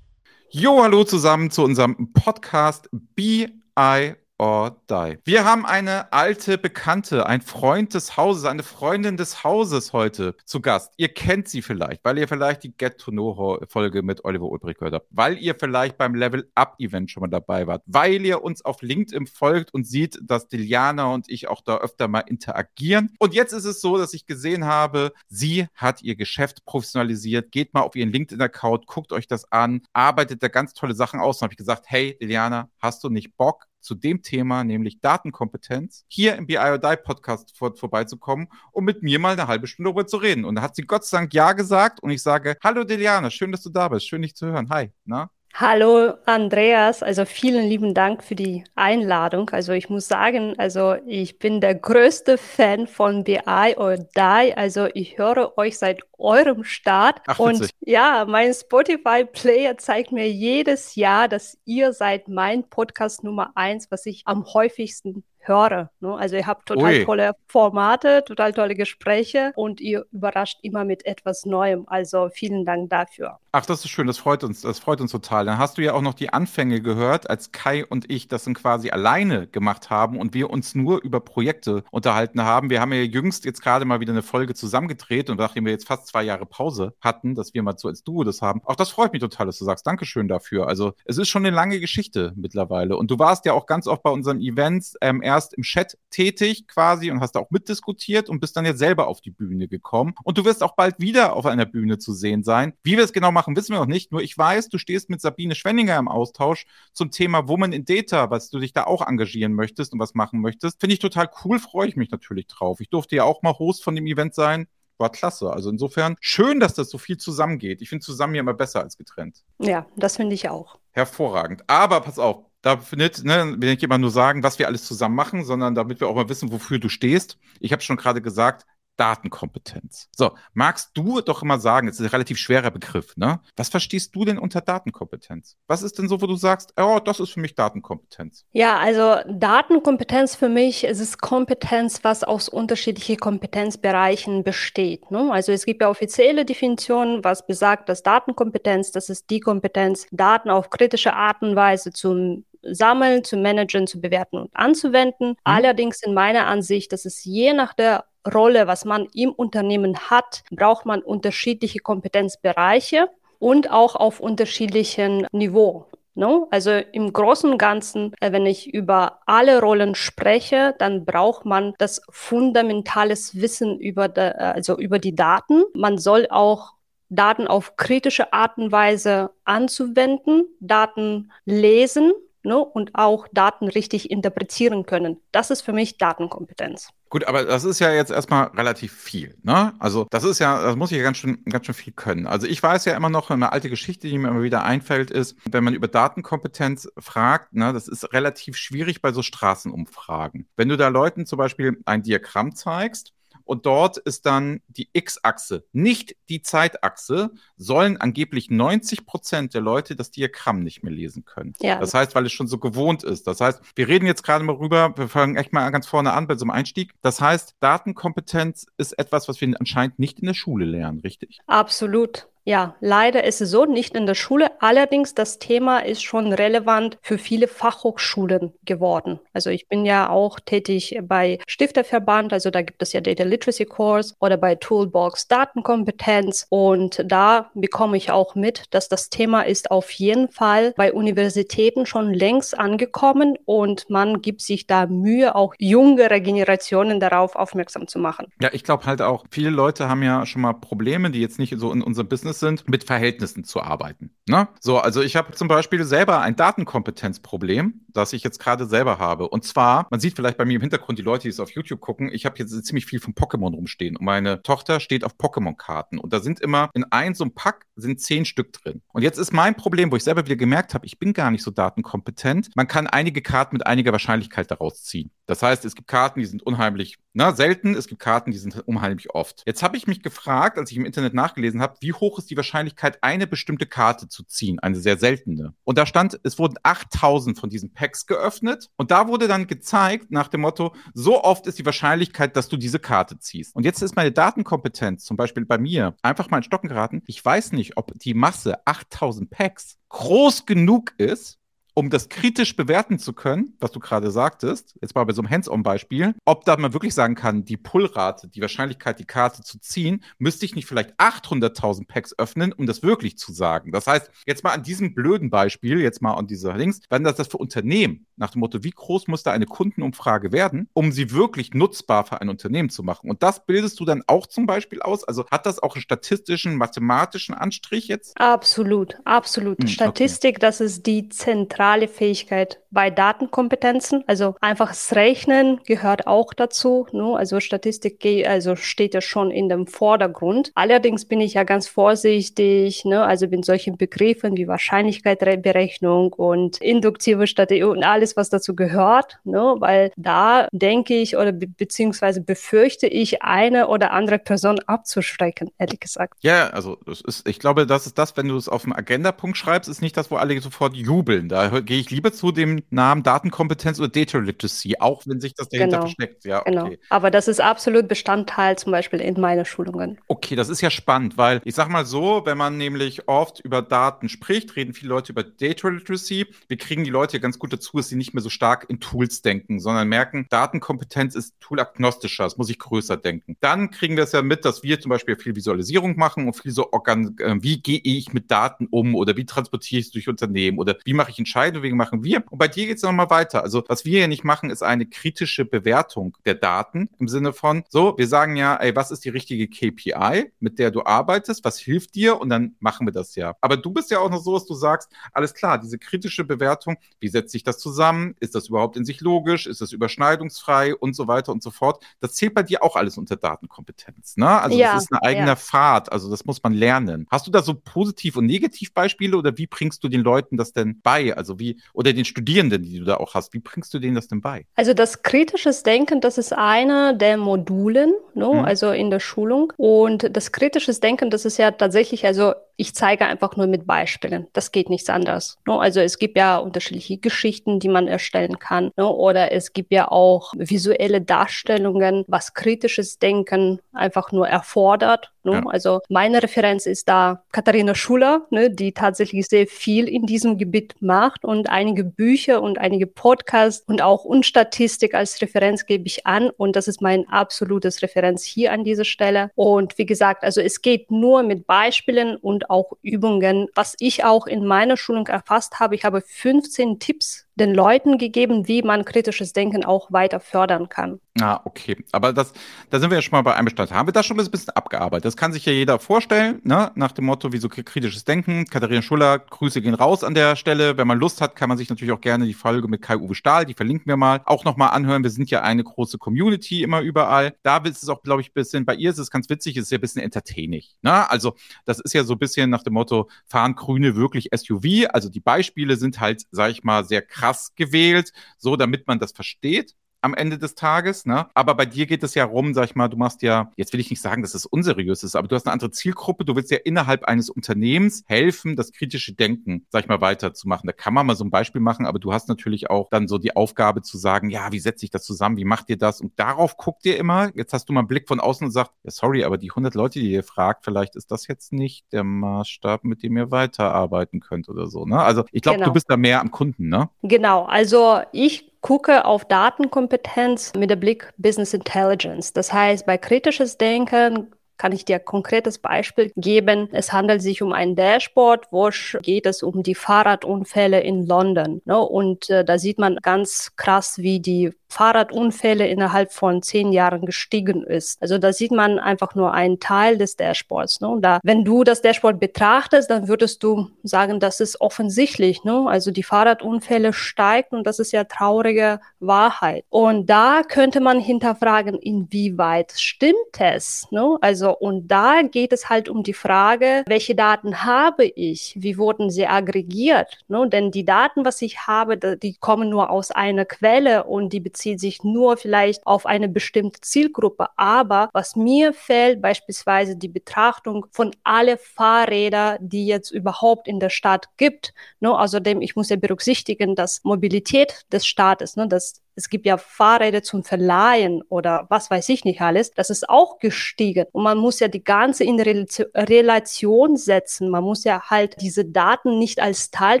Jo, 0.50 0.82
hallo 0.82 1.04
zusammen 1.04 1.50
zu 1.50 1.62
unserem 1.62 2.12
Podcast 2.12 2.88
BI 2.92 4.16
or 4.40 4.80
Die. 4.88 5.18
Wir 5.24 5.44
haben 5.44 5.66
eine 5.66 6.12
alte 6.14 6.56
Bekannte, 6.56 7.26
ein 7.26 7.42
Freund 7.42 7.92
des 7.92 8.16
Hauses, 8.16 8.46
eine 8.46 8.62
Freundin 8.62 9.18
des 9.18 9.44
Hauses 9.44 9.92
heute 9.92 10.34
zu 10.46 10.62
Gast. 10.62 10.94
Ihr 10.96 11.08
kennt 11.08 11.48
sie 11.48 11.60
vielleicht, 11.60 12.02
weil 12.04 12.16
ihr 12.16 12.26
vielleicht 12.26 12.62
die 12.62 12.74
Get 12.74 12.96
to 12.96 13.10
Know 13.10 13.60
Folge 13.68 14.02
mit 14.02 14.24
Oliver 14.24 14.46
Ulbrich 14.46 14.78
gehört 14.78 14.94
habt, 14.94 15.06
weil 15.10 15.36
ihr 15.36 15.54
vielleicht 15.54 15.98
beim 15.98 16.14
Level 16.14 16.50
Up 16.54 16.76
Event 16.78 17.10
schon 17.10 17.20
mal 17.20 17.28
dabei 17.28 17.66
wart, 17.66 17.82
weil 17.84 18.24
ihr 18.24 18.42
uns 18.42 18.64
auf 18.64 18.80
LinkedIn 18.80 19.26
folgt 19.26 19.74
und 19.74 19.86
seht, 19.86 20.18
dass 20.22 20.48
Diliana 20.48 21.12
und 21.12 21.28
ich 21.28 21.48
auch 21.48 21.60
da 21.60 21.76
öfter 21.76 22.08
mal 22.08 22.20
interagieren. 22.20 23.14
Und 23.18 23.34
jetzt 23.34 23.52
ist 23.52 23.66
es 23.66 23.82
so, 23.82 23.98
dass 23.98 24.14
ich 24.14 24.24
gesehen 24.24 24.64
habe, 24.64 25.12
sie 25.28 25.66
hat 25.74 26.00
ihr 26.00 26.16
Geschäft 26.16 26.64
professionalisiert. 26.64 27.52
Geht 27.52 27.74
mal 27.74 27.82
auf 27.82 27.94
ihren 27.94 28.10
LinkedIn-Account, 28.10 28.86
guckt 28.86 29.12
euch 29.12 29.26
das 29.26 29.52
an, 29.52 29.82
arbeitet 29.92 30.42
da 30.42 30.48
ganz 30.48 30.72
tolle 30.72 30.94
Sachen 30.94 31.20
aus. 31.20 31.36
Und 31.36 31.42
habe 31.42 31.52
ich 31.52 31.58
gesagt, 31.58 31.84
hey 31.88 32.16
Diliana, 32.18 32.70
hast 32.78 33.04
du 33.04 33.10
nicht 33.10 33.36
Bock? 33.36 33.66
Zu 33.80 33.94
dem 33.94 34.22
Thema, 34.22 34.64
nämlich 34.64 35.00
Datenkompetenz, 35.00 36.04
hier 36.08 36.36
im 36.36 36.46
BIODI 36.46 36.96
Podcast 36.96 37.56
vor, 37.56 37.76
vorbeizukommen, 37.76 38.48
um 38.72 38.84
mit 38.84 39.02
mir 39.02 39.18
mal 39.18 39.32
eine 39.32 39.46
halbe 39.46 39.66
Stunde 39.66 39.90
darüber 39.90 40.06
zu 40.06 40.16
reden. 40.18 40.44
Und 40.44 40.56
da 40.56 40.62
hat 40.62 40.76
sie 40.76 40.82
Gott 40.82 41.04
sei 41.04 41.18
Dank 41.18 41.34
Ja 41.34 41.52
gesagt 41.52 42.00
und 42.02 42.10
ich 42.10 42.22
sage, 42.22 42.56
hallo 42.62 42.84
Deliana, 42.84 43.30
schön, 43.30 43.52
dass 43.52 43.62
du 43.62 43.70
da 43.70 43.88
bist, 43.88 44.06
schön 44.06 44.22
dich 44.22 44.34
zu 44.34 44.46
hören. 44.46 44.68
Hi, 44.70 44.92
na? 45.04 45.30
Hallo 45.52 46.14
Andreas, 46.26 47.02
also 47.02 47.24
vielen 47.24 47.68
lieben 47.68 47.92
Dank 47.92 48.22
für 48.22 48.34
die 48.34 48.64
Einladung. 48.76 49.50
Also 49.50 49.72
ich 49.72 49.90
muss 49.90 50.06
sagen, 50.08 50.54
also 50.58 50.96
ich 51.06 51.38
bin 51.38 51.60
der 51.60 51.74
größte 51.74 52.38
Fan 52.38 52.86
von 52.86 53.24
BI 53.24 53.74
or 53.76 53.96
Die. 53.98 54.54
Also 54.56 54.86
ich 54.94 55.18
höre 55.18 55.58
euch 55.58 55.76
seit 55.76 56.00
eurem 56.18 56.64
Start 56.64 57.20
Ach, 57.26 57.38
und 57.38 57.68
ja, 57.80 58.24
mein 58.26 58.54
Spotify 58.54 59.24
Player 59.30 59.76
zeigt 59.76 60.12
mir 60.12 60.30
jedes 60.30 60.94
Jahr, 60.94 61.28
dass 61.28 61.58
ihr 61.64 61.92
seid 61.92 62.28
mein 62.28 62.68
Podcast 62.70 63.24
Nummer 63.24 63.50
eins, 63.54 63.90
was 63.90 64.06
ich 64.06 64.22
am 64.26 64.46
häufigsten 64.54 65.24
höre. 65.50 65.90
Ne? 66.00 66.16
Also 66.16 66.36
ihr 66.36 66.46
habt 66.46 66.66
total 66.66 66.92
Ui. 66.92 67.04
tolle 67.04 67.32
Formate, 67.46 68.24
total 68.26 68.52
tolle 68.52 68.74
Gespräche 68.74 69.52
und 69.56 69.80
ihr 69.80 70.06
überrascht 70.12 70.58
immer 70.62 70.84
mit 70.84 71.04
etwas 71.04 71.44
Neuem. 71.44 71.84
Also 71.88 72.28
vielen 72.32 72.64
Dank 72.64 72.90
dafür. 72.90 73.38
Ach, 73.52 73.66
das 73.66 73.84
ist 73.84 73.90
schön, 73.90 74.06
das 74.06 74.18
freut 74.18 74.44
uns, 74.44 74.60
das 74.60 74.78
freut 74.78 75.00
uns 75.00 75.10
total. 75.10 75.44
Dann 75.44 75.58
hast 75.58 75.76
du 75.76 75.82
ja 75.82 75.92
auch 75.92 76.02
noch 76.02 76.14
die 76.14 76.32
Anfänge 76.32 76.80
gehört, 76.80 77.28
als 77.28 77.50
Kai 77.50 77.84
und 77.84 78.10
ich 78.10 78.28
das 78.28 78.44
dann 78.44 78.54
quasi 78.54 78.90
alleine 78.90 79.48
gemacht 79.48 79.90
haben 79.90 80.18
und 80.18 80.34
wir 80.34 80.50
uns 80.50 80.74
nur 80.74 81.02
über 81.02 81.20
Projekte 81.20 81.82
unterhalten 81.90 82.44
haben. 82.44 82.70
Wir 82.70 82.80
haben 82.80 82.92
ja 82.92 83.00
jüngst 83.00 83.44
jetzt 83.44 83.60
gerade 83.60 83.84
mal 83.84 83.98
wieder 83.98 84.12
eine 84.12 84.22
Folge 84.22 84.54
zusammengedreht 84.54 85.30
und 85.30 85.38
nachdem 85.38 85.64
wir 85.64 85.72
jetzt 85.72 85.88
fast 85.88 86.06
zwei 86.06 86.22
Jahre 86.22 86.46
Pause 86.46 86.94
hatten, 87.00 87.34
dass 87.34 87.52
wir 87.52 87.62
mal 87.64 87.76
so 87.76 87.88
als 87.88 88.04
Duo 88.04 88.22
das 88.22 88.40
haben. 88.40 88.60
Auch 88.64 88.76
das 88.76 88.90
freut 88.90 89.12
mich 89.12 89.20
total, 89.20 89.46
dass 89.46 89.58
du 89.58 89.64
sagst. 89.64 89.84
Dankeschön 89.86 90.28
dafür. 90.28 90.68
Also 90.68 90.92
es 91.04 91.18
ist 91.18 91.28
schon 91.28 91.44
eine 91.44 91.54
lange 91.54 91.80
Geschichte 91.80 92.32
mittlerweile. 92.36 92.96
Und 92.96 93.10
du 93.10 93.18
warst 93.18 93.46
ja 93.46 93.52
auch 93.52 93.66
ganz 93.66 93.88
oft 93.88 94.04
bei 94.04 94.10
unseren 94.10 94.40
Events 94.40 94.94
ähm, 95.00 95.22
erst 95.22 95.39
im 95.48 95.62
Chat 95.62 95.98
tätig 96.10 96.68
quasi 96.68 97.10
und 97.10 97.20
hast 97.20 97.32
da 97.32 97.40
auch 97.40 97.50
mitdiskutiert 97.50 98.28
und 98.28 98.40
bist 98.40 98.56
dann 98.56 98.64
jetzt 98.64 98.78
selber 98.78 99.08
auf 99.08 99.20
die 99.20 99.30
Bühne 99.30 99.68
gekommen. 99.68 100.14
Und 100.24 100.38
du 100.38 100.44
wirst 100.44 100.62
auch 100.62 100.76
bald 100.76 101.00
wieder 101.00 101.34
auf 101.34 101.46
einer 101.46 101.66
Bühne 101.66 101.98
zu 101.98 102.12
sehen 102.12 102.42
sein. 102.44 102.74
Wie 102.82 102.96
wir 102.96 103.04
es 103.04 103.12
genau 103.12 103.32
machen, 103.32 103.56
wissen 103.56 103.72
wir 103.72 103.80
noch 103.80 103.86
nicht. 103.86 104.12
Nur 104.12 104.22
ich 104.22 104.36
weiß, 104.36 104.68
du 104.68 104.78
stehst 104.78 105.10
mit 105.10 105.20
Sabine 105.20 105.54
Schwenninger 105.54 105.96
im 105.98 106.08
Austausch 106.08 106.66
zum 106.92 107.10
Thema 107.10 107.48
Woman 107.48 107.72
in 107.72 107.84
Data, 107.84 108.30
was 108.30 108.50
du 108.50 108.58
dich 108.58 108.72
da 108.72 108.84
auch 108.84 109.06
engagieren 109.06 109.54
möchtest 109.54 109.92
und 109.92 109.98
was 109.98 110.14
machen 110.14 110.40
möchtest. 110.40 110.80
Finde 110.80 110.94
ich 110.94 111.00
total 111.00 111.30
cool, 111.44 111.58
freue 111.58 111.88
ich 111.88 111.96
mich 111.96 112.10
natürlich 112.10 112.46
drauf. 112.46 112.80
Ich 112.80 112.90
durfte 112.90 113.16
ja 113.16 113.24
auch 113.24 113.42
mal 113.42 113.58
Host 113.58 113.82
von 113.82 113.94
dem 113.94 114.06
Event 114.06 114.34
sein. 114.34 114.66
War 114.98 115.10
klasse. 115.10 115.50
Also 115.50 115.70
insofern 115.70 116.16
schön, 116.20 116.60
dass 116.60 116.74
das 116.74 116.90
so 116.90 116.98
viel 116.98 117.16
zusammengeht. 117.16 117.80
Ich 117.80 117.88
finde 117.88 118.04
zusammen 118.04 118.34
ja 118.34 118.40
immer 118.40 118.52
besser 118.52 118.82
als 118.82 118.98
getrennt. 118.98 119.44
Ja, 119.58 119.86
das 119.96 120.16
finde 120.16 120.34
ich 120.34 120.50
auch. 120.50 120.78
Hervorragend. 120.90 121.64
Aber 121.68 122.00
pass 122.02 122.18
auf, 122.18 122.44
da 122.62 122.76
findet, 122.78 123.24
ne, 123.24 123.56
will 123.58 123.70
ich 123.70 123.82
immer 123.82 123.98
nur 123.98 124.10
sagen, 124.10 124.42
was 124.42 124.58
wir 124.58 124.66
alles 124.66 124.84
zusammen 124.84 125.14
machen, 125.14 125.44
sondern 125.44 125.74
damit 125.74 126.00
wir 126.00 126.08
auch 126.08 126.14
mal 126.14 126.28
wissen, 126.28 126.52
wofür 126.52 126.78
du 126.78 126.88
stehst. 126.88 127.38
Ich 127.58 127.72
habe 127.72 127.82
schon 127.82 127.96
gerade 127.96 128.20
gesagt, 128.20 128.66
Datenkompetenz. 129.00 130.10
So, 130.14 130.32
magst 130.52 130.90
du 130.92 131.22
doch 131.22 131.42
immer 131.42 131.58
sagen, 131.58 131.86
das 131.86 131.96
ist 131.96 132.02
ein 132.02 132.10
relativ 132.10 132.36
schwerer 132.36 132.70
Begriff, 132.70 133.16
ne? 133.16 133.40
Was 133.56 133.70
verstehst 133.70 134.14
du 134.14 134.26
denn 134.26 134.38
unter 134.38 134.60
Datenkompetenz? 134.60 135.56
Was 135.66 135.82
ist 135.82 135.98
denn 135.98 136.06
so, 136.06 136.20
wo 136.20 136.26
du 136.26 136.36
sagst, 136.36 136.74
oh, 136.76 137.00
das 137.02 137.18
ist 137.18 137.30
für 137.30 137.40
mich 137.40 137.54
Datenkompetenz? 137.54 138.44
Ja, 138.52 138.76
also 138.76 139.16
Datenkompetenz 139.26 140.34
für 140.36 140.50
mich 140.50 140.84
es 140.84 141.00
ist 141.00 141.22
Kompetenz, 141.22 142.04
was 142.04 142.24
aus 142.24 142.50
unterschiedlichen 142.50 143.16
Kompetenzbereichen 143.16 144.44
besteht. 144.44 145.10
Ne? 145.10 145.32
Also 145.32 145.50
es 145.52 145.64
gibt 145.64 145.80
ja 145.80 145.88
offizielle 145.88 146.44
Definitionen, 146.44 147.24
was 147.24 147.46
besagt, 147.46 147.88
dass 147.88 148.02
Datenkompetenz, 148.02 148.90
das 148.90 149.08
ist 149.08 149.30
die 149.30 149.40
Kompetenz, 149.40 150.08
Daten 150.10 150.50
auf 150.50 150.68
kritische 150.68 151.14
Art 151.14 151.40
und 151.40 151.56
Weise 151.56 151.90
zu 151.90 152.44
sammeln, 152.62 153.24
zu 153.24 153.36
managen, 153.36 153.86
zu 153.86 154.00
bewerten 154.00 154.38
und 154.38 154.50
anzuwenden. 154.52 155.30
Mhm. 155.30 155.36
Allerdings 155.44 156.02
in 156.02 156.14
meiner 156.14 156.46
Ansicht, 156.46 156.92
dass 156.92 157.04
es 157.04 157.24
je 157.24 157.52
nach 157.52 157.74
der 157.74 158.04
Rolle, 158.32 158.66
was 158.66 158.84
man 158.84 159.06
im 159.14 159.30
Unternehmen 159.30 159.96
hat, 160.10 160.42
braucht 160.50 160.86
man 160.86 161.02
unterschiedliche 161.02 161.78
Kompetenzbereiche 161.78 163.08
und 163.38 163.70
auch 163.70 163.96
auf 163.96 164.20
unterschiedlichen 164.20 165.26
Niveau. 165.32 165.86
No? 166.14 166.48
Also 166.50 166.72
im 166.72 167.12
Großen 167.12 167.50
und 167.50 167.58
Ganzen, 167.58 168.12
äh, 168.20 168.32
wenn 168.32 168.44
ich 168.44 168.74
über 168.74 169.20
alle 169.26 169.60
Rollen 169.60 169.94
spreche, 169.94 170.74
dann 170.78 171.04
braucht 171.04 171.46
man 171.46 171.72
das 171.78 172.02
fundamentales 172.10 173.40
Wissen 173.40 173.78
über, 173.78 174.08
de, 174.08 174.32
also 174.32 174.76
über 174.76 174.98
die 174.98 175.14
Daten. 175.14 175.62
Man 175.72 175.98
soll 175.98 176.26
auch 176.28 176.72
Daten 177.08 177.46
auf 177.46 177.76
kritische 177.76 178.32
Art 178.32 178.58
und 178.58 178.70
Weise 178.70 179.30
anzuwenden, 179.44 180.44
Daten 180.60 181.32
lesen 181.44 182.12
ne, 182.42 182.58
und 182.58 182.94
auch 182.94 183.26
Daten 183.32 183.68
richtig 183.68 184.10
interpretieren 184.10 184.86
können. 184.86 185.18
Das 185.32 185.50
ist 185.50 185.62
für 185.62 185.72
mich 185.72 185.98
Datenkompetenz. 185.98 186.90
Gut, 187.10 187.24
aber 187.24 187.44
das 187.44 187.64
ist 187.64 187.80
ja 187.80 187.92
jetzt 187.92 188.12
erstmal 188.12 188.46
relativ 188.48 188.92
viel, 188.92 189.36
ne? 189.42 189.72
Also 189.80 190.06
das 190.10 190.22
ist 190.22 190.38
ja, 190.38 190.62
das 190.62 190.76
muss 190.76 190.92
ich 190.92 190.98
ja 190.98 191.02
ganz 191.02 191.16
schön, 191.16 191.42
ganz 191.44 191.66
schön 191.66 191.74
viel 191.74 191.92
können. 191.92 192.28
Also 192.28 192.46
ich 192.46 192.62
weiß 192.62 192.84
ja 192.84 192.96
immer 192.96 193.10
noch, 193.10 193.30
eine 193.30 193.50
alte 193.50 193.68
Geschichte, 193.68 194.06
die 194.06 194.16
mir 194.16 194.28
immer 194.28 194.44
wieder 194.44 194.62
einfällt, 194.62 195.10
ist, 195.10 195.36
wenn 195.50 195.64
man 195.64 195.74
über 195.74 195.88
Datenkompetenz 195.88 196.88
fragt, 196.98 197.52
ne, 197.52 197.72
das 197.72 197.88
ist 197.88 198.12
relativ 198.12 198.56
schwierig 198.56 199.02
bei 199.02 199.10
so 199.10 199.22
Straßenumfragen. 199.22 200.46
Wenn 200.56 200.68
du 200.68 200.76
da 200.76 200.86
Leuten 200.86 201.26
zum 201.26 201.38
Beispiel 201.38 201.80
ein 201.84 202.04
Diagramm 202.04 202.54
zeigst, 202.54 203.12
und 203.50 203.66
dort 203.66 203.96
ist 203.96 204.26
dann 204.26 204.60
die 204.68 204.88
X-Achse, 204.92 205.64
nicht 205.72 206.14
die 206.28 206.40
Zeitachse, 206.40 207.32
sollen 207.56 207.96
angeblich 207.96 208.48
90 208.48 209.06
Prozent 209.06 209.54
der 209.54 209.60
Leute 209.60 209.96
das 209.96 210.12
Diagramm 210.12 210.62
nicht 210.62 210.84
mehr 210.84 210.92
lesen 210.92 211.24
können. 211.24 211.54
Ja. 211.60 211.80
Das 211.80 211.92
heißt, 211.92 212.14
weil 212.14 212.26
es 212.26 212.32
schon 212.32 212.46
so 212.46 212.58
gewohnt 212.58 213.02
ist. 213.02 213.26
Das 213.26 213.40
heißt, 213.40 213.60
wir 213.74 213.88
reden 213.88 214.06
jetzt 214.06 214.22
gerade 214.22 214.44
mal 214.44 214.54
rüber, 214.54 214.96
wir 214.96 215.08
fangen 215.08 215.34
echt 215.34 215.52
mal 215.52 215.68
ganz 215.70 215.88
vorne 215.88 216.12
an 216.12 216.28
bei 216.28 216.36
so 216.36 216.44
einem 216.44 216.52
Einstieg. 216.52 216.92
Das 217.02 217.20
heißt, 217.20 217.56
Datenkompetenz 217.58 218.66
ist 218.78 218.96
etwas, 219.00 219.26
was 219.26 219.40
wir 219.40 219.52
anscheinend 219.58 219.98
nicht 219.98 220.20
in 220.20 220.26
der 220.26 220.34
Schule 220.34 220.64
lernen, 220.64 221.00
richtig? 221.00 221.40
Absolut. 221.48 222.29
Ja, 222.44 222.74
leider 222.80 223.24
ist 223.24 223.40
es 223.40 223.50
so, 223.50 223.64
nicht 223.64 223.94
in 223.94 224.06
der 224.06 224.14
Schule. 224.14 224.50
Allerdings, 224.60 225.14
das 225.14 225.38
Thema 225.38 225.80
ist 225.80 226.02
schon 226.02 226.32
relevant 226.32 226.98
für 227.02 227.18
viele 227.18 227.48
Fachhochschulen 227.48 228.52
geworden. 228.64 229.20
Also 229.32 229.50
ich 229.50 229.68
bin 229.68 229.84
ja 229.84 230.08
auch 230.08 230.40
tätig 230.40 230.98
bei 231.02 231.38
Stifterverband, 231.46 232.32
also 232.32 232.50
da 232.50 232.62
gibt 232.62 232.82
es 232.82 232.92
ja 232.92 233.00
Data 233.00 233.24
Literacy 233.24 233.66
Course 233.66 234.14
oder 234.20 234.36
bei 234.36 234.54
Toolbox 234.54 235.28
Datenkompetenz. 235.28 236.46
Und 236.48 237.04
da 237.06 237.50
bekomme 237.54 237.96
ich 237.96 238.10
auch 238.10 238.34
mit, 238.34 238.64
dass 238.70 238.88
das 238.88 239.10
Thema 239.10 239.42
ist 239.42 239.70
auf 239.70 239.90
jeden 239.90 240.28
Fall 240.30 240.72
bei 240.76 240.92
Universitäten 240.92 241.86
schon 241.86 242.14
längst 242.14 242.58
angekommen 242.58 243.36
und 243.44 243.90
man 243.90 244.22
gibt 244.22 244.40
sich 244.40 244.66
da 244.66 244.86
Mühe, 244.86 245.34
auch 245.34 245.54
jüngere 245.58 246.20
Generationen 246.20 247.00
darauf 247.00 247.36
aufmerksam 247.36 247.86
zu 247.86 247.98
machen. 247.98 248.26
Ja, 248.40 248.50
ich 248.52 248.64
glaube 248.64 248.86
halt 248.86 249.02
auch, 249.02 249.24
viele 249.30 249.50
Leute 249.50 249.88
haben 249.88 250.02
ja 250.02 250.24
schon 250.26 250.42
mal 250.42 250.54
Probleme, 250.54 251.10
die 251.10 251.20
jetzt 251.20 251.38
nicht 251.38 251.54
so 251.58 251.72
in 251.72 251.82
unser 251.82 252.04
Business 252.04 252.29
Business 252.30 252.40
sind, 252.40 252.68
mit 252.68 252.84
Verhältnissen 252.84 253.44
zu 253.44 253.60
arbeiten. 253.60 254.10
Ne? 254.28 254.48
So, 254.60 254.78
also 254.78 255.02
ich 255.02 255.16
habe 255.16 255.32
zum 255.32 255.48
Beispiel 255.48 255.84
selber 255.84 256.20
ein 256.20 256.36
Datenkompetenzproblem, 256.36 257.80
das 257.88 258.12
ich 258.12 258.22
jetzt 258.22 258.38
gerade 258.38 258.66
selber 258.66 258.98
habe. 258.98 259.28
Und 259.28 259.44
zwar, 259.44 259.86
man 259.90 260.00
sieht 260.00 260.14
vielleicht 260.14 260.38
bei 260.38 260.44
mir 260.44 260.54
im 260.54 260.60
Hintergrund 260.60 260.98
die 260.98 261.02
Leute, 261.02 261.22
die 261.22 261.28
es 261.30 261.40
auf 261.40 261.50
YouTube 261.50 261.80
gucken, 261.80 262.10
ich 262.12 262.24
habe 262.26 262.38
jetzt 262.38 262.64
ziemlich 262.64 262.86
viel 262.86 263.00
von 263.00 263.14
Pokémon 263.14 263.54
rumstehen. 263.54 263.96
Und 263.96 264.04
meine 264.04 264.42
Tochter 264.42 264.80
steht 264.80 265.04
auf 265.04 265.14
Pokémon-Karten. 265.14 265.98
Und 265.98 266.12
da 266.12 266.20
sind 266.20 266.40
immer 266.40 266.70
in 266.74 266.84
einem 266.84 267.14
so 267.14 267.24
einem 267.24 267.34
Pack 267.34 267.66
sind 267.76 268.00
zehn 268.00 268.24
Stück 268.24 268.52
drin. 268.52 268.82
Und 268.92 269.02
jetzt 269.02 269.18
ist 269.18 269.32
mein 269.32 269.56
Problem, 269.56 269.90
wo 269.90 269.96
ich 269.96 270.04
selber 270.04 270.24
wieder 270.24 270.36
gemerkt 270.36 270.74
habe, 270.74 270.86
ich 270.86 270.98
bin 270.98 271.12
gar 271.12 271.30
nicht 271.30 271.42
so 271.42 271.50
datenkompetent. 271.50 272.50
Man 272.54 272.68
kann 272.68 272.86
einige 272.86 273.22
Karten 273.22 273.56
mit 273.56 273.66
einiger 273.66 273.92
Wahrscheinlichkeit 273.92 274.50
daraus 274.50 274.84
ziehen. 274.84 275.10
Das 275.26 275.42
heißt, 275.42 275.64
es 275.64 275.74
gibt 275.74 275.88
Karten, 275.88 276.20
die 276.20 276.26
sind 276.26 276.42
unheimlich 276.42 276.98
na, 277.12 277.32
selten, 277.32 277.74
es 277.74 277.88
gibt 277.88 278.00
Karten, 278.00 278.30
die 278.30 278.38
sind 278.38 278.56
unheimlich 278.68 279.10
oft. 279.10 279.42
Jetzt 279.44 279.64
habe 279.64 279.76
ich 279.76 279.88
mich 279.88 280.02
gefragt, 280.02 280.58
als 280.58 280.70
ich 280.70 280.76
im 280.76 280.84
Internet 280.84 281.12
nachgelesen 281.12 281.60
habe, 281.60 281.76
wie 281.80 281.92
hoch 281.92 282.18
ist 282.20 282.30
die 282.30 282.36
Wahrscheinlichkeit, 282.36 283.02
eine 283.02 283.26
bestimmte 283.26 283.66
Karte 283.66 284.08
zu 284.08 284.22
ziehen, 284.22 284.60
eine 284.60 284.76
sehr 284.76 284.96
seltene. 284.96 285.54
Und 285.64 285.78
da 285.78 285.86
stand, 285.86 286.20
es 286.22 286.38
wurden 286.38 286.56
8000 286.62 287.38
von 287.38 287.50
diesen 287.50 287.72
Packs 287.72 288.06
geöffnet 288.06 288.68
und 288.76 288.90
da 288.90 289.08
wurde 289.08 289.26
dann 289.26 289.46
gezeigt 289.46 290.10
nach 290.10 290.28
dem 290.28 290.42
Motto, 290.42 290.74
so 290.94 291.22
oft 291.22 291.46
ist 291.46 291.58
die 291.58 291.66
Wahrscheinlichkeit, 291.66 292.36
dass 292.36 292.48
du 292.48 292.56
diese 292.56 292.78
Karte 292.78 293.18
ziehst. 293.18 293.56
Und 293.56 293.64
jetzt 293.64 293.82
ist 293.82 293.96
meine 293.96 294.12
Datenkompetenz, 294.12 295.04
zum 295.04 295.16
Beispiel 295.16 295.44
bei 295.44 295.58
mir, 295.58 295.96
einfach 296.02 296.30
mal 296.30 296.38
in 296.38 296.44
Stocken 296.44 296.68
geraten. 296.68 297.02
Ich 297.06 297.24
weiß 297.24 297.52
nicht, 297.52 297.76
ob 297.76 297.92
die 297.98 298.14
Masse 298.14 298.64
8000 298.66 299.30
Packs 299.30 299.78
groß 299.88 300.46
genug 300.46 300.92
ist, 300.98 301.40
um 301.74 301.90
das 301.90 302.08
kritisch 302.08 302.56
bewerten 302.56 302.98
zu 302.98 303.12
können, 303.12 303.54
was 303.60 303.72
du 303.72 303.80
gerade 303.80 304.10
sagtest, 304.10 304.74
jetzt 304.80 304.94
mal 304.94 305.04
bei 305.04 305.12
so 305.12 305.22
einem 305.22 305.30
Hands-on-Beispiel, 305.30 306.14
ob 306.24 306.44
da 306.44 306.56
man 306.56 306.72
wirklich 306.72 306.94
sagen 306.94 307.14
kann, 307.14 307.44
die 307.44 307.56
Pullrate, 307.56 308.28
die 308.28 308.40
Wahrscheinlichkeit, 308.40 308.98
die 308.98 309.04
Karte 309.04 309.42
zu 309.42 309.58
ziehen, 309.60 310.02
müsste 310.18 310.44
ich 310.44 310.54
nicht 310.54 310.66
vielleicht 310.66 310.98
800.000 310.98 311.86
Packs 311.86 312.14
öffnen, 312.18 312.52
um 312.52 312.66
das 312.66 312.82
wirklich 312.82 313.18
zu 313.18 313.32
sagen. 313.32 313.72
Das 313.72 313.86
heißt, 313.86 314.10
jetzt 314.26 314.44
mal 314.44 314.52
an 314.52 314.62
diesem 314.62 314.94
blöden 314.94 315.30
Beispiel, 315.30 315.80
jetzt 315.80 316.02
mal 316.02 316.14
an 316.14 316.26
dieser 316.26 316.56
Links, 316.56 316.80
wenn 316.90 317.04
das 317.04 317.16
das 317.16 317.28
für 317.28 317.38
Unternehmen 317.38 318.06
nach 318.16 318.30
dem 318.30 318.40
Motto, 318.40 318.62
wie 318.64 318.70
groß 318.70 319.08
muss 319.08 319.22
da 319.22 319.32
eine 319.32 319.46
Kundenumfrage 319.46 320.32
werden, 320.32 320.68
um 320.72 320.92
sie 320.92 321.12
wirklich 321.12 321.54
nutzbar 321.54 322.04
für 322.04 322.20
ein 322.20 322.28
Unternehmen 322.28 322.68
zu 322.68 322.82
machen? 322.82 323.08
Und 323.08 323.22
das 323.22 323.46
bildest 323.46 323.80
du 323.80 323.84
dann 323.84 324.02
auch 324.06 324.26
zum 324.26 324.46
Beispiel 324.46 324.82
aus? 324.82 325.04
Also 325.04 325.26
hat 325.30 325.46
das 325.46 325.62
auch 325.62 325.74
einen 325.74 325.82
statistischen, 325.82 326.56
mathematischen 326.56 327.34
Anstrich 327.34 327.88
jetzt? 327.88 328.20
Absolut, 328.20 328.96
absolut. 329.04 329.58
Hm, 329.60 329.68
Statistik, 329.68 330.36
okay. 330.36 330.40
das 330.40 330.60
ist 330.60 330.86
die 330.86 331.08
zentrale 331.08 331.59
zentrale 331.60 331.88
Fähigkeit 331.88 332.58
bei 332.70 332.90
Datenkompetenzen. 332.90 334.04
Also 334.06 334.34
einfaches 334.40 334.94
Rechnen 334.94 335.60
gehört 335.66 336.06
auch 336.06 336.32
dazu. 336.34 336.86
Ne? 336.92 337.14
Also 337.16 337.40
Statistik 337.40 338.04
also 338.26 338.56
steht 338.56 338.94
ja 338.94 339.00
schon 339.00 339.30
in 339.30 339.48
dem 339.48 339.66
Vordergrund. 339.66 340.52
Allerdings 340.54 341.04
bin 341.04 341.20
ich 341.20 341.34
ja 341.34 341.44
ganz 341.44 341.68
vorsichtig, 341.68 342.84
ne? 342.84 343.02
also 343.04 343.26
mit 343.26 343.44
solchen 343.44 343.76
Begriffen 343.76 344.36
wie 344.36 344.48
Wahrscheinlichkeitsberechnung 344.48 346.12
und 346.12 346.58
induktive 346.58 347.26
Statistik 347.26 347.64
und 347.64 347.82
alles, 347.82 348.16
was 348.16 348.30
dazu 348.30 348.54
gehört, 348.54 349.18
ne? 349.24 349.56
weil 349.58 349.92
da 349.96 350.48
denke 350.52 350.94
ich 350.94 351.16
oder 351.16 351.32
be 351.32 351.46
beziehungsweise 351.46 352.20
befürchte 352.20 352.86
ich, 352.86 353.22
eine 353.22 353.68
oder 353.68 353.92
andere 353.92 354.18
Person 354.18 354.60
abzuschrecken, 354.60 355.50
ehrlich 355.58 355.80
gesagt. 355.80 356.14
Ja, 356.20 356.48
also 356.48 356.78
ist, 356.86 357.28
ich 357.28 357.38
glaube, 357.38 357.66
das 357.66 357.86
ist 357.86 357.98
das, 357.98 358.16
wenn 358.16 358.28
du 358.28 358.36
es 358.36 358.48
auf 358.48 358.62
dem 358.62 358.72
Agendapunkt 358.72 359.36
schreibst, 359.36 359.68
ist 359.68 359.82
nicht 359.82 359.96
das, 359.96 360.10
wo 360.10 360.16
alle 360.16 360.40
sofort 360.40 360.74
jubeln. 360.74 361.28
Da 361.28 361.60
gehe 361.60 361.80
ich 361.80 361.90
lieber 361.90 362.12
zu 362.12 362.32
dem 362.32 362.59
Namen 362.70 363.02
Datenkompetenz 363.02 363.78
oder 363.78 363.88
Data 363.88 364.18
Literacy, 364.18 364.76
auch 364.78 365.02
wenn 365.06 365.20
sich 365.20 365.34
das 365.34 365.48
dahinter 365.48 365.78
genau. 365.78 365.80
versteckt. 365.82 366.24
Ja, 366.24 366.40
genau. 366.40 366.62
okay. 366.62 366.76
Genau. 366.76 366.86
Aber 366.90 367.10
das 367.10 367.28
ist 367.28 367.40
absolut 367.40 367.88
Bestandteil 367.88 368.58
zum 368.58 368.72
Beispiel 368.72 369.00
in 369.00 369.20
meinen 369.20 369.44
Schulungen. 369.44 369.98
Okay, 370.08 370.36
das 370.36 370.48
ist 370.48 370.60
ja 370.60 370.70
spannend, 370.70 371.16
weil 371.16 371.40
ich 371.44 371.54
sag 371.54 371.68
mal 371.68 371.84
so, 371.84 372.22
wenn 372.24 372.38
man 372.38 372.56
nämlich 372.56 373.08
oft 373.08 373.40
über 373.40 373.62
Daten 373.62 374.08
spricht, 374.08 374.56
reden 374.56 374.74
viele 374.74 374.90
Leute 374.90 375.12
über 375.12 375.22
Data 375.22 375.68
Literacy. 375.68 376.26
Wir 376.48 376.56
kriegen 376.56 376.84
die 376.84 376.90
Leute 376.90 377.20
ganz 377.20 377.38
gut 377.38 377.52
dazu, 377.52 377.78
dass 377.78 377.88
sie 377.88 377.96
nicht 377.96 378.14
mehr 378.14 378.22
so 378.22 378.30
stark 378.30 378.66
in 378.68 378.80
Tools 378.80 379.22
denken, 379.22 379.60
sondern 379.60 379.88
merken, 379.88 380.26
Datenkompetenz 380.30 381.14
ist 381.14 381.40
toolagnostischer, 381.40 382.24
das 382.24 382.36
muss 382.36 382.50
ich 382.50 382.58
größer 382.58 382.96
denken. 382.96 383.36
Dann 383.40 383.70
kriegen 383.70 383.96
wir 383.96 384.04
es 384.04 384.12
ja 384.12 384.22
mit, 384.22 384.44
dass 384.44 384.62
wir 384.62 384.80
zum 384.80 384.90
Beispiel 384.90 385.16
viel 385.16 385.36
Visualisierung 385.36 385.96
machen 385.96 386.26
und 386.26 386.34
viel 386.34 386.52
so 386.52 386.72
Organ, 386.72 387.16
äh, 387.18 387.36
wie 387.40 387.60
gehe 387.60 387.80
ich 387.82 388.12
mit 388.12 388.30
Daten 388.30 388.66
um 388.70 388.94
oder 388.94 389.16
wie 389.16 389.24
transportiere 389.24 389.80
ich 389.80 389.86
es 389.86 389.92
durch 389.92 390.08
Unternehmen 390.08 390.58
oder 390.58 390.76
wie 390.84 390.92
mache 390.92 391.10
ich 391.10 391.18
Entscheidungen 391.18 391.40
Entscheidungen 391.40 391.76
machen 391.76 392.04
wir. 392.04 392.22
Und 392.30 392.38
bei 392.38 392.48
dir 392.50 392.66
geht 392.66 392.76
es 392.76 392.82
nochmal 392.82 393.08
weiter. 393.08 393.42
Also 393.42 393.64
was 393.68 393.84
wir 393.84 393.98
hier 393.98 394.08
nicht 394.08 394.24
machen, 394.24 394.50
ist 394.50 394.62
eine 394.62 394.86
kritische 394.86 395.44
Bewertung 395.44 396.16
der 396.26 396.34
Daten 396.34 396.90
im 396.98 397.08
Sinne 397.08 397.32
von, 397.32 397.64
so, 397.68 397.96
wir 397.96 398.06
sagen 398.06 398.36
ja, 398.36 398.56
ey, 398.56 398.76
was 398.76 398.90
ist 398.90 399.04
die 399.04 399.08
richtige 399.08 399.48
KPI, 399.48 400.32
mit 400.40 400.58
der 400.58 400.70
du 400.70 400.84
arbeitest, 400.84 401.44
was 401.44 401.58
hilft 401.58 401.94
dir 401.94 402.20
und 402.20 402.28
dann 402.28 402.56
machen 402.60 402.86
wir 402.86 402.92
das 402.92 403.14
ja. 403.14 403.34
Aber 403.40 403.56
du 403.56 403.70
bist 403.70 403.90
ja 403.90 404.00
auch 404.00 404.10
noch 404.10 404.22
so, 404.22 404.34
dass 404.34 404.46
du 404.46 404.54
sagst, 404.54 404.90
alles 405.12 405.34
klar, 405.34 405.58
diese 405.58 405.78
kritische 405.78 406.24
Bewertung, 406.24 406.76
wie 406.98 407.08
setzt 407.08 407.32
sich 407.32 407.44
das 407.44 407.58
zusammen? 407.58 408.14
Ist 408.20 408.34
das 408.34 408.48
überhaupt 408.48 408.76
in 408.76 408.84
sich 408.84 409.00
logisch? 409.00 409.46
Ist 409.46 409.60
das 409.60 409.72
überschneidungsfrei 409.72 410.74
und 410.74 410.94
so 410.94 411.08
weiter 411.08 411.32
und 411.32 411.42
so 411.42 411.50
fort? 411.50 411.82
Das 412.00 412.14
zählt 412.14 412.34
bei 412.34 412.42
dir 412.42 412.62
auch 412.62 412.76
alles 412.76 412.98
unter 412.98 413.16
Datenkompetenz. 413.16 414.16
Ne? 414.16 414.28
Also 414.28 414.58
ja, 414.58 414.74
das 414.74 414.84
ist 414.84 414.92
ein 414.92 414.98
eigener 414.98 415.26
ja. 415.28 415.36
Pfad, 415.36 415.92
also 415.92 416.10
das 416.10 416.24
muss 416.24 416.42
man 416.42 416.52
lernen. 416.52 417.06
Hast 417.10 417.26
du 417.26 417.30
da 417.30 417.42
so 417.42 417.54
Positiv- 417.54 418.16
und 418.16 418.26
Negativbeispiele 418.26 419.16
oder 419.16 419.36
wie 419.38 419.46
bringst 419.46 419.84
du 419.84 419.88
den 419.88 420.00
Leuten 420.00 420.36
das 420.36 420.52
denn 420.52 420.80
bei? 420.82 421.16
Also 421.16 421.38
wie, 421.38 421.60
oder 421.72 421.92
den 421.92 422.04
Studierenden, 422.04 422.30
die 422.48 422.78
du 422.78 422.84
da 422.84 422.96
auch 422.96 423.14
hast, 423.14 423.34
wie 423.34 423.40
bringst 423.40 423.74
du 423.74 423.78
denen 423.78 423.94
das 423.94 424.08
denn 424.08 424.20
bei? 424.20 424.46
Also 424.54 424.72
das 424.72 425.02
kritisches 425.02 425.62
Denken, 425.62 426.00
das 426.00 426.16
ist 426.16 426.32
einer 426.32 426.94
der 426.94 427.18
Modulen, 427.18 427.92
ne, 428.14 428.28
mhm. 428.28 428.44
also 428.44 428.70
in 428.70 428.90
der 428.90 429.00
Schulung. 429.00 429.52
Und 429.56 430.16
das 430.16 430.32
kritisches 430.32 430.80
Denken, 430.80 431.10
das 431.10 431.24
ist 431.24 431.36
ja 431.36 431.50
tatsächlich, 431.50 432.06
also 432.06 432.32
ich 432.60 432.74
zeige 432.74 433.06
einfach 433.06 433.36
nur 433.36 433.46
mit 433.46 433.66
Beispielen. 433.66 434.26
Das 434.34 434.52
geht 434.52 434.68
nichts 434.68 434.90
anderes. 434.90 435.38
Ne? 435.46 435.58
Also 435.58 435.80
es 435.80 435.98
gibt 435.98 436.18
ja 436.18 436.36
unterschiedliche 436.36 436.98
Geschichten, 436.98 437.58
die 437.58 437.68
man 437.68 437.88
erstellen 437.88 438.38
kann. 438.38 438.70
Ne? 438.76 438.86
Oder 438.86 439.32
es 439.32 439.54
gibt 439.54 439.72
ja 439.72 439.90
auch 439.90 440.34
visuelle 440.36 441.00
Darstellungen, 441.00 442.04
was 442.06 442.34
kritisches 442.34 442.98
Denken 442.98 443.60
einfach 443.72 444.12
nur 444.12 444.28
erfordert. 444.28 445.10
Ne? 445.24 445.32
Ja. 445.32 445.42
Also 445.46 445.80
meine 445.88 446.22
Referenz 446.22 446.66
ist 446.66 446.88
da 446.88 447.22
Katharina 447.32 447.74
Schuler, 447.74 448.26
ne, 448.30 448.50
die 448.50 448.72
tatsächlich 448.72 449.26
sehr 449.26 449.46
viel 449.46 449.88
in 449.88 450.06
diesem 450.06 450.38
Gebiet 450.38 450.74
macht 450.80 451.24
und 451.24 451.50
einige 451.50 451.84
Bücher 451.84 452.42
und 452.42 452.58
einige 452.58 452.86
Podcasts 452.86 453.64
und 453.66 453.82
auch 453.82 454.04
Unstatistik 454.04 454.94
als 454.94 455.20
Referenz 455.20 455.66
gebe 455.66 455.86
ich 455.86 456.06
an 456.06 456.30
und 456.30 456.56
das 456.56 456.68
ist 456.68 456.80
mein 456.80 457.08
absolutes 457.08 457.82
Referenz 457.82 458.24
hier 458.24 458.52
an 458.52 458.64
dieser 458.64 458.84
Stelle. 458.84 459.30
Und 459.34 459.76
wie 459.78 459.86
gesagt, 459.86 460.24
also 460.24 460.40
es 460.40 460.62
geht 460.62 460.90
nur 460.90 461.22
mit 461.22 461.46
Beispielen 461.46 462.16
und 462.16 462.49
auch 462.50 462.72
Übungen. 462.82 463.48
Was 463.54 463.74
ich 463.78 464.04
auch 464.04 464.26
in 464.26 464.44
meiner 464.44 464.76
Schulung 464.76 465.06
erfasst 465.06 465.60
habe, 465.60 465.74
ich 465.74 465.84
habe 465.84 466.02
15 466.04 466.78
Tipps 466.78 467.26
den 467.40 467.54
Leuten 467.54 467.98
gegeben, 467.98 468.46
wie 468.46 468.62
man 468.62 468.84
kritisches 468.84 469.32
Denken 469.32 469.64
auch 469.64 469.90
weiter 469.90 470.20
fördern 470.20 470.68
kann. 470.68 471.00
Ah, 471.20 471.40
okay. 471.44 471.76
Aber 471.92 472.12
das, 472.12 472.32
da 472.70 472.78
sind 472.78 472.90
wir 472.90 472.98
ja 472.98 473.02
schon 473.02 473.16
mal 473.16 473.22
bei 473.22 473.34
einem 473.34 473.46
Bestandteil. 473.46 473.76
Haben 473.76 473.88
wir 473.88 473.92
das 473.92 474.06
schon 474.06 474.18
ein 474.18 474.30
bisschen 474.30 474.50
abgearbeitet? 474.50 475.04
Das 475.06 475.16
kann 475.16 475.32
sich 475.32 475.44
ja 475.44 475.52
jeder 475.52 475.78
vorstellen, 475.78 476.40
ne? 476.44 476.70
nach 476.76 476.92
dem 476.92 477.06
Motto, 477.06 477.32
wieso 477.32 477.48
kritisches 477.48 478.04
Denken. 478.04 478.46
Katharina 478.46 478.80
Schuller, 478.80 479.18
Grüße 479.18 479.60
gehen 479.60 479.74
raus 479.74 480.04
an 480.04 480.14
der 480.14 480.36
Stelle. 480.36 480.76
Wenn 480.76 480.86
man 480.86 480.98
Lust 480.98 481.20
hat, 481.20 481.34
kann 481.34 481.48
man 481.48 481.58
sich 481.58 481.68
natürlich 481.68 481.92
auch 481.92 482.00
gerne 482.00 482.26
die 482.26 482.34
Folge 482.34 482.68
mit 482.68 482.80
Kai-Uwe 482.80 483.14
Stahl, 483.14 483.44
die 483.44 483.54
verlinken 483.54 483.86
wir 483.86 483.96
mal, 483.96 484.20
auch 484.24 484.44
nochmal 484.44 484.70
anhören. 484.70 485.02
Wir 485.02 485.10
sind 485.10 485.30
ja 485.30 485.42
eine 485.42 485.64
große 485.64 485.98
Community 485.98 486.62
immer 486.62 486.80
überall. 486.80 487.34
Da 487.42 487.56
ist 487.58 487.82
es 487.82 487.88
auch, 487.88 488.02
glaube 488.02 488.22
ich, 488.22 488.30
ein 488.30 488.34
bisschen, 488.34 488.64
bei 488.64 488.74
ihr 488.74 488.90
ist 488.90 488.98
es 488.98 489.10
ganz 489.10 489.28
witzig, 489.28 489.56
es 489.56 489.64
ist 489.64 489.72
ja 489.72 489.78
ein 489.78 489.82
bisschen 489.82 490.02
entertaining. 490.02 490.62
Ne? 490.82 491.10
Also, 491.10 491.34
das 491.64 491.80
ist 491.80 491.92
ja 491.92 492.04
so 492.04 492.14
ein 492.14 492.18
bisschen 492.18 492.50
nach 492.50 492.62
dem 492.62 492.74
Motto, 492.74 493.08
fahren 493.26 493.56
Grüne 493.56 493.96
wirklich 493.96 494.28
SUV? 494.34 494.88
Also, 494.90 495.08
die 495.08 495.20
Beispiele 495.20 495.76
sind 495.76 496.00
halt, 496.00 496.22
sag 496.30 496.50
ich 496.50 496.62
mal, 496.62 496.84
sehr 496.84 497.02
krass 497.02 497.29
gewählt, 497.56 498.12
so 498.38 498.56
damit 498.56 498.86
man 498.86 498.98
das 498.98 499.12
versteht 499.12 499.74
am 500.02 500.14
Ende 500.14 500.38
des 500.38 500.54
Tages. 500.54 501.06
Ne? 501.06 501.26
Aber 501.34 501.54
bei 501.54 501.66
dir 501.66 501.86
geht 501.86 502.02
es 502.02 502.14
ja 502.14 502.24
rum, 502.24 502.54
sag 502.54 502.64
ich 502.64 502.74
mal, 502.74 502.88
du 502.88 502.96
machst 502.96 503.22
ja, 503.22 503.50
jetzt 503.56 503.72
will 503.72 503.80
ich 503.80 503.90
nicht 503.90 504.00
sagen, 504.00 504.22
dass 504.22 504.34
es 504.34 504.46
unseriös 504.46 505.02
ist, 505.02 505.16
aber 505.16 505.28
du 505.28 505.36
hast 505.36 505.46
eine 505.46 505.52
andere 505.52 505.70
Zielgruppe, 505.70 506.24
du 506.24 506.36
willst 506.36 506.50
ja 506.50 506.58
innerhalb 506.64 507.04
eines 507.04 507.30
Unternehmens 507.30 508.04
helfen, 508.06 508.56
das 508.56 508.72
kritische 508.72 509.14
Denken, 509.14 509.66
sag 509.70 509.82
ich 509.82 509.88
mal, 509.88 510.00
weiterzumachen. 510.00 510.66
Da 510.66 510.72
kann 510.72 510.94
man 510.94 511.06
mal 511.06 511.16
so 511.16 511.24
ein 511.24 511.30
Beispiel 511.30 511.60
machen, 511.60 511.86
aber 511.86 511.98
du 511.98 512.12
hast 512.12 512.28
natürlich 512.28 512.70
auch 512.70 512.88
dann 512.90 513.08
so 513.08 513.18
die 513.18 513.36
Aufgabe 513.36 513.82
zu 513.82 513.98
sagen, 513.98 514.30
ja, 514.30 514.52
wie 514.52 514.58
setze 514.58 514.84
ich 514.84 514.90
das 514.90 515.04
zusammen, 515.04 515.36
wie 515.36 515.44
macht 515.44 515.68
ihr 515.70 515.78
das? 515.78 516.00
Und 516.00 516.18
darauf 516.18 516.56
guckt 516.56 516.84
ihr 516.86 516.96
immer, 516.96 517.30
jetzt 517.34 517.52
hast 517.52 517.68
du 517.68 517.72
mal 517.72 517.80
einen 517.80 517.88
Blick 517.88 518.08
von 518.08 518.20
außen 518.20 518.46
und 518.46 518.52
sagt, 518.52 518.72
ja, 518.82 518.90
sorry, 518.90 519.24
aber 519.24 519.38
die 519.38 519.50
100 519.50 519.74
Leute, 519.74 520.00
die 520.00 520.10
ihr 520.10 520.24
fragt, 520.24 520.64
vielleicht 520.64 520.96
ist 520.96 521.10
das 521.10 521.26
jetzt 521.26 521.52
nicht 521.52 521.92
der 521.92 522.04
Maßstab, 522.04 522.84
mit 522.84 523.02
dem 523.02 523.16
ihr 523.16 523.30
weiterarbeiten 523.30 524.20
könnt 524.20 524.48
oder 524.48 524.66
so. 524.66 524.84
Ne? 524.84 525.00
Also 525.00 525.24
ich 525.32 525.42
glaube, 525.42 525.58
genau. 525.58 525.68
du 525.68 525.74
bist 525.74 525.90
da 525.90 525.96
mehr 525.96 526.20
am 526.20 526.30
Kunden, 526.30 526.68
ne? 526.68 526.88
Genau, 527.02 527.44
also 527.44 528.00
ich 528.12 528.49
gucke 528.60 529.04
auf 529.04 529.24
Datenkompetenz 529.24 530.52
mit 530.54 530.70
dem 530.70 530.80
Blick 530.80 531.12
Business 531.16 531.54
Intelligence. 531.54 532.32
Das 532.32 532.52
heißt, 532.52 532.86
bei 532.86 532.98
kritisches 532.98 533.58
Denken 533.58 534.34
kann 534.60 534.72
ich 534.72 534.84
dir 534.84 534.96
ein 534.96 535.04
konkretes 535.06 535.56
Beispiel 535.56 536.12
geben. 536.16 536.68
Es 536.72 536.92
handelt 536.92 537.22
sich 537.22 537.40
um 537.40 537.54
ein 537.54 537.76
Dashboard, 537.76 538.48
wo 538.50 538.68
geht 539.00 539.24
es 539.24 539.42
um 539.42 539.62
die 539.62 539.74
Fahrradunfälle 539.74 540.80
in 540.80 541.06
London. 541.06 541.62
Ne? 541.64 541.80
Und 541.80 542.28
äh, 542.28 542.44
da 542.44 542.58
sieht 542.58 542.78
man 542.78 542.96
ganz 542.96 543.52
krass, 543.56 543.96
wie 543.96 544.20
die 544.20 544.52
Fahrradunfälle 544.70 545.66
innerhalb 545.66 546.12
von 546.12 546.42
zehn 546.42 546.72
Jahren 546.72 547.04
gestiegen 547.04 547.64
ist. 547.64 548.00
Also 548.00 548.18
da 548.18 548.32
sieht 548.32 548.52
man 548.52 548.78
einfach 548.78 549.14
nur 549.14 549.32
einen 549.32 549.58
Teil 549.58 549.98
des 549.98 550.16
Dashboards. 550.16 550.80
Ne? 550.80 550.88
Und 550.88 551.02
da, 551.02 551.20
wenn 551.24 551.44
du 551.44 551.64
das 551.64 551.82
Dashboard 551.82 552.20
betrachtest, 552.20 552.88
dann 552.88 553.08
würdest 553.08 553.42
du 553.42 553.68
sagen, 553.82 554.20
das 554.20 554.40
ist 554.40 554.60
offensichtlich. 554.60 555.42
Ne? 555.42 555.66
Also 555.68 555.90
die 555.90 556.04
Fahrradunfälle 556.04 556.92
steigen 556.92 557.56
und 557.56 557.66
das 557.66 557.80
ist 557.80 557.92
ja 557.92 558.04
traurige 558.04 558.80
Wahrheit. 559.00 559.64
Und 559.70 560.08
da 560.08 560.42
könnte 560.46 560.80
man 560.80 561.00
hinterfragen, 561.00 561.74
inwieweit 561.74 562.72
stimmt 562.76 563.16
es? 563.40 563.88
Ne? 563.90 564.18
Also 564.20 564.49
und 564.50 564.88
da 564.88 565.22
geht 565.22 565.52
es 565.52 565.68
halt 565.68 565.88
um 565.88 566.02
die 566.02 566.14
Frage, 566.14 566.84
welche 566.86 567.14
Daten 567.14 567.64
habe 567.64 568.04
ich? 568.04 568.54
Wie 568.56 568.78
wurden 568.78 569.10
sie 569.10 569.26
aggregiert? 569.26 570.18
Ne? 570.28 570.48
Denn 570.48 570.70
die 570.70 570.84
Daten, 570.84 571.24
was 571.24 571.42
ich 571.42 571.66
habe, 571.66 571.96
die 572.16 572.34
kommen 572.34 572.68
nur 572.68 572.90
aus 572.90 573.10
einer 573.10 573.44
Quelle 573.44 574.04
und 574.04 574.32
die 574.32 574.40
bezieht 574.40 574.80
sich 574.80 575.02
nur 575.04 575.36
vielleicht 575.36 575.86
auf 575.86 576.06
eine 576.06 576.28
bestimmte 576.28 576.80
Zielgruppe. 576.80 577.48
Aber 577.56 578.10
was 578.12 578.36
mir 578.36 578.72
fällt, 578.72 579.22
beispielsweise 579.22 579.96
die 579.96 580.08
Betrachtung 580.08 580.86
von 580.90 581.12
alle 581.24 581.56
Fahrräder, 581.56 582.58
die 582.60 582.86
jetzt 582.86 583.10
überhaupt 583.10 583.68
in 583.68 583.80
der 583.80 583.90
Stadt 583.90 584.28
gibt. 584.36 584.74
Ne? 585.00 585.16
Außerdem, 585.16 585.60
ich 585.60 585.76
muss 585.76 585.88
ja 585.88 585.96
berücksichtigen, 585.96 586.74
dass 586.74 587.02
Mobilität 587.04 587.84
des 587.92 588.06
Staates, 588.06 588.56
ne, 588.56 588.68
dass 588.68 589.00
es 589.14 589.28
gibt 589.28 589.46
ja 589.46 589.56
Fahrräder 589.56 590.22
zum 590.22 590.44
Verleihen 590.44 591.22
oder 591.28 591.66
was 591.68 591.90
weiß 591.90 592.08
ich 592.08 592.24
nicht 592.24 592.40
alles. 592.40 592.70
Das 592.72 592.90
ist 592.90 593.08
auch 593.08 593.38
gestiegen. 593.38 594.06
Und 594.12 594.22
man 594.22 594.38
muss 594.38 594.60
ja 594.60 594.68
die 594.68 594.82
ganze 594.82 595.24
in 595.24 595.40
Relation 595.40 596.96
setzen. 596.96 597.50
Man 597.50 597.64
muss 597.64 597.84
ja 597.84 598.02
halt 598.08 598.36
diese 598.40 598.64
Daten 598.64 599.18
nicht 599.18 599.40
als 599.40 599.70
Teil 599.70 600.00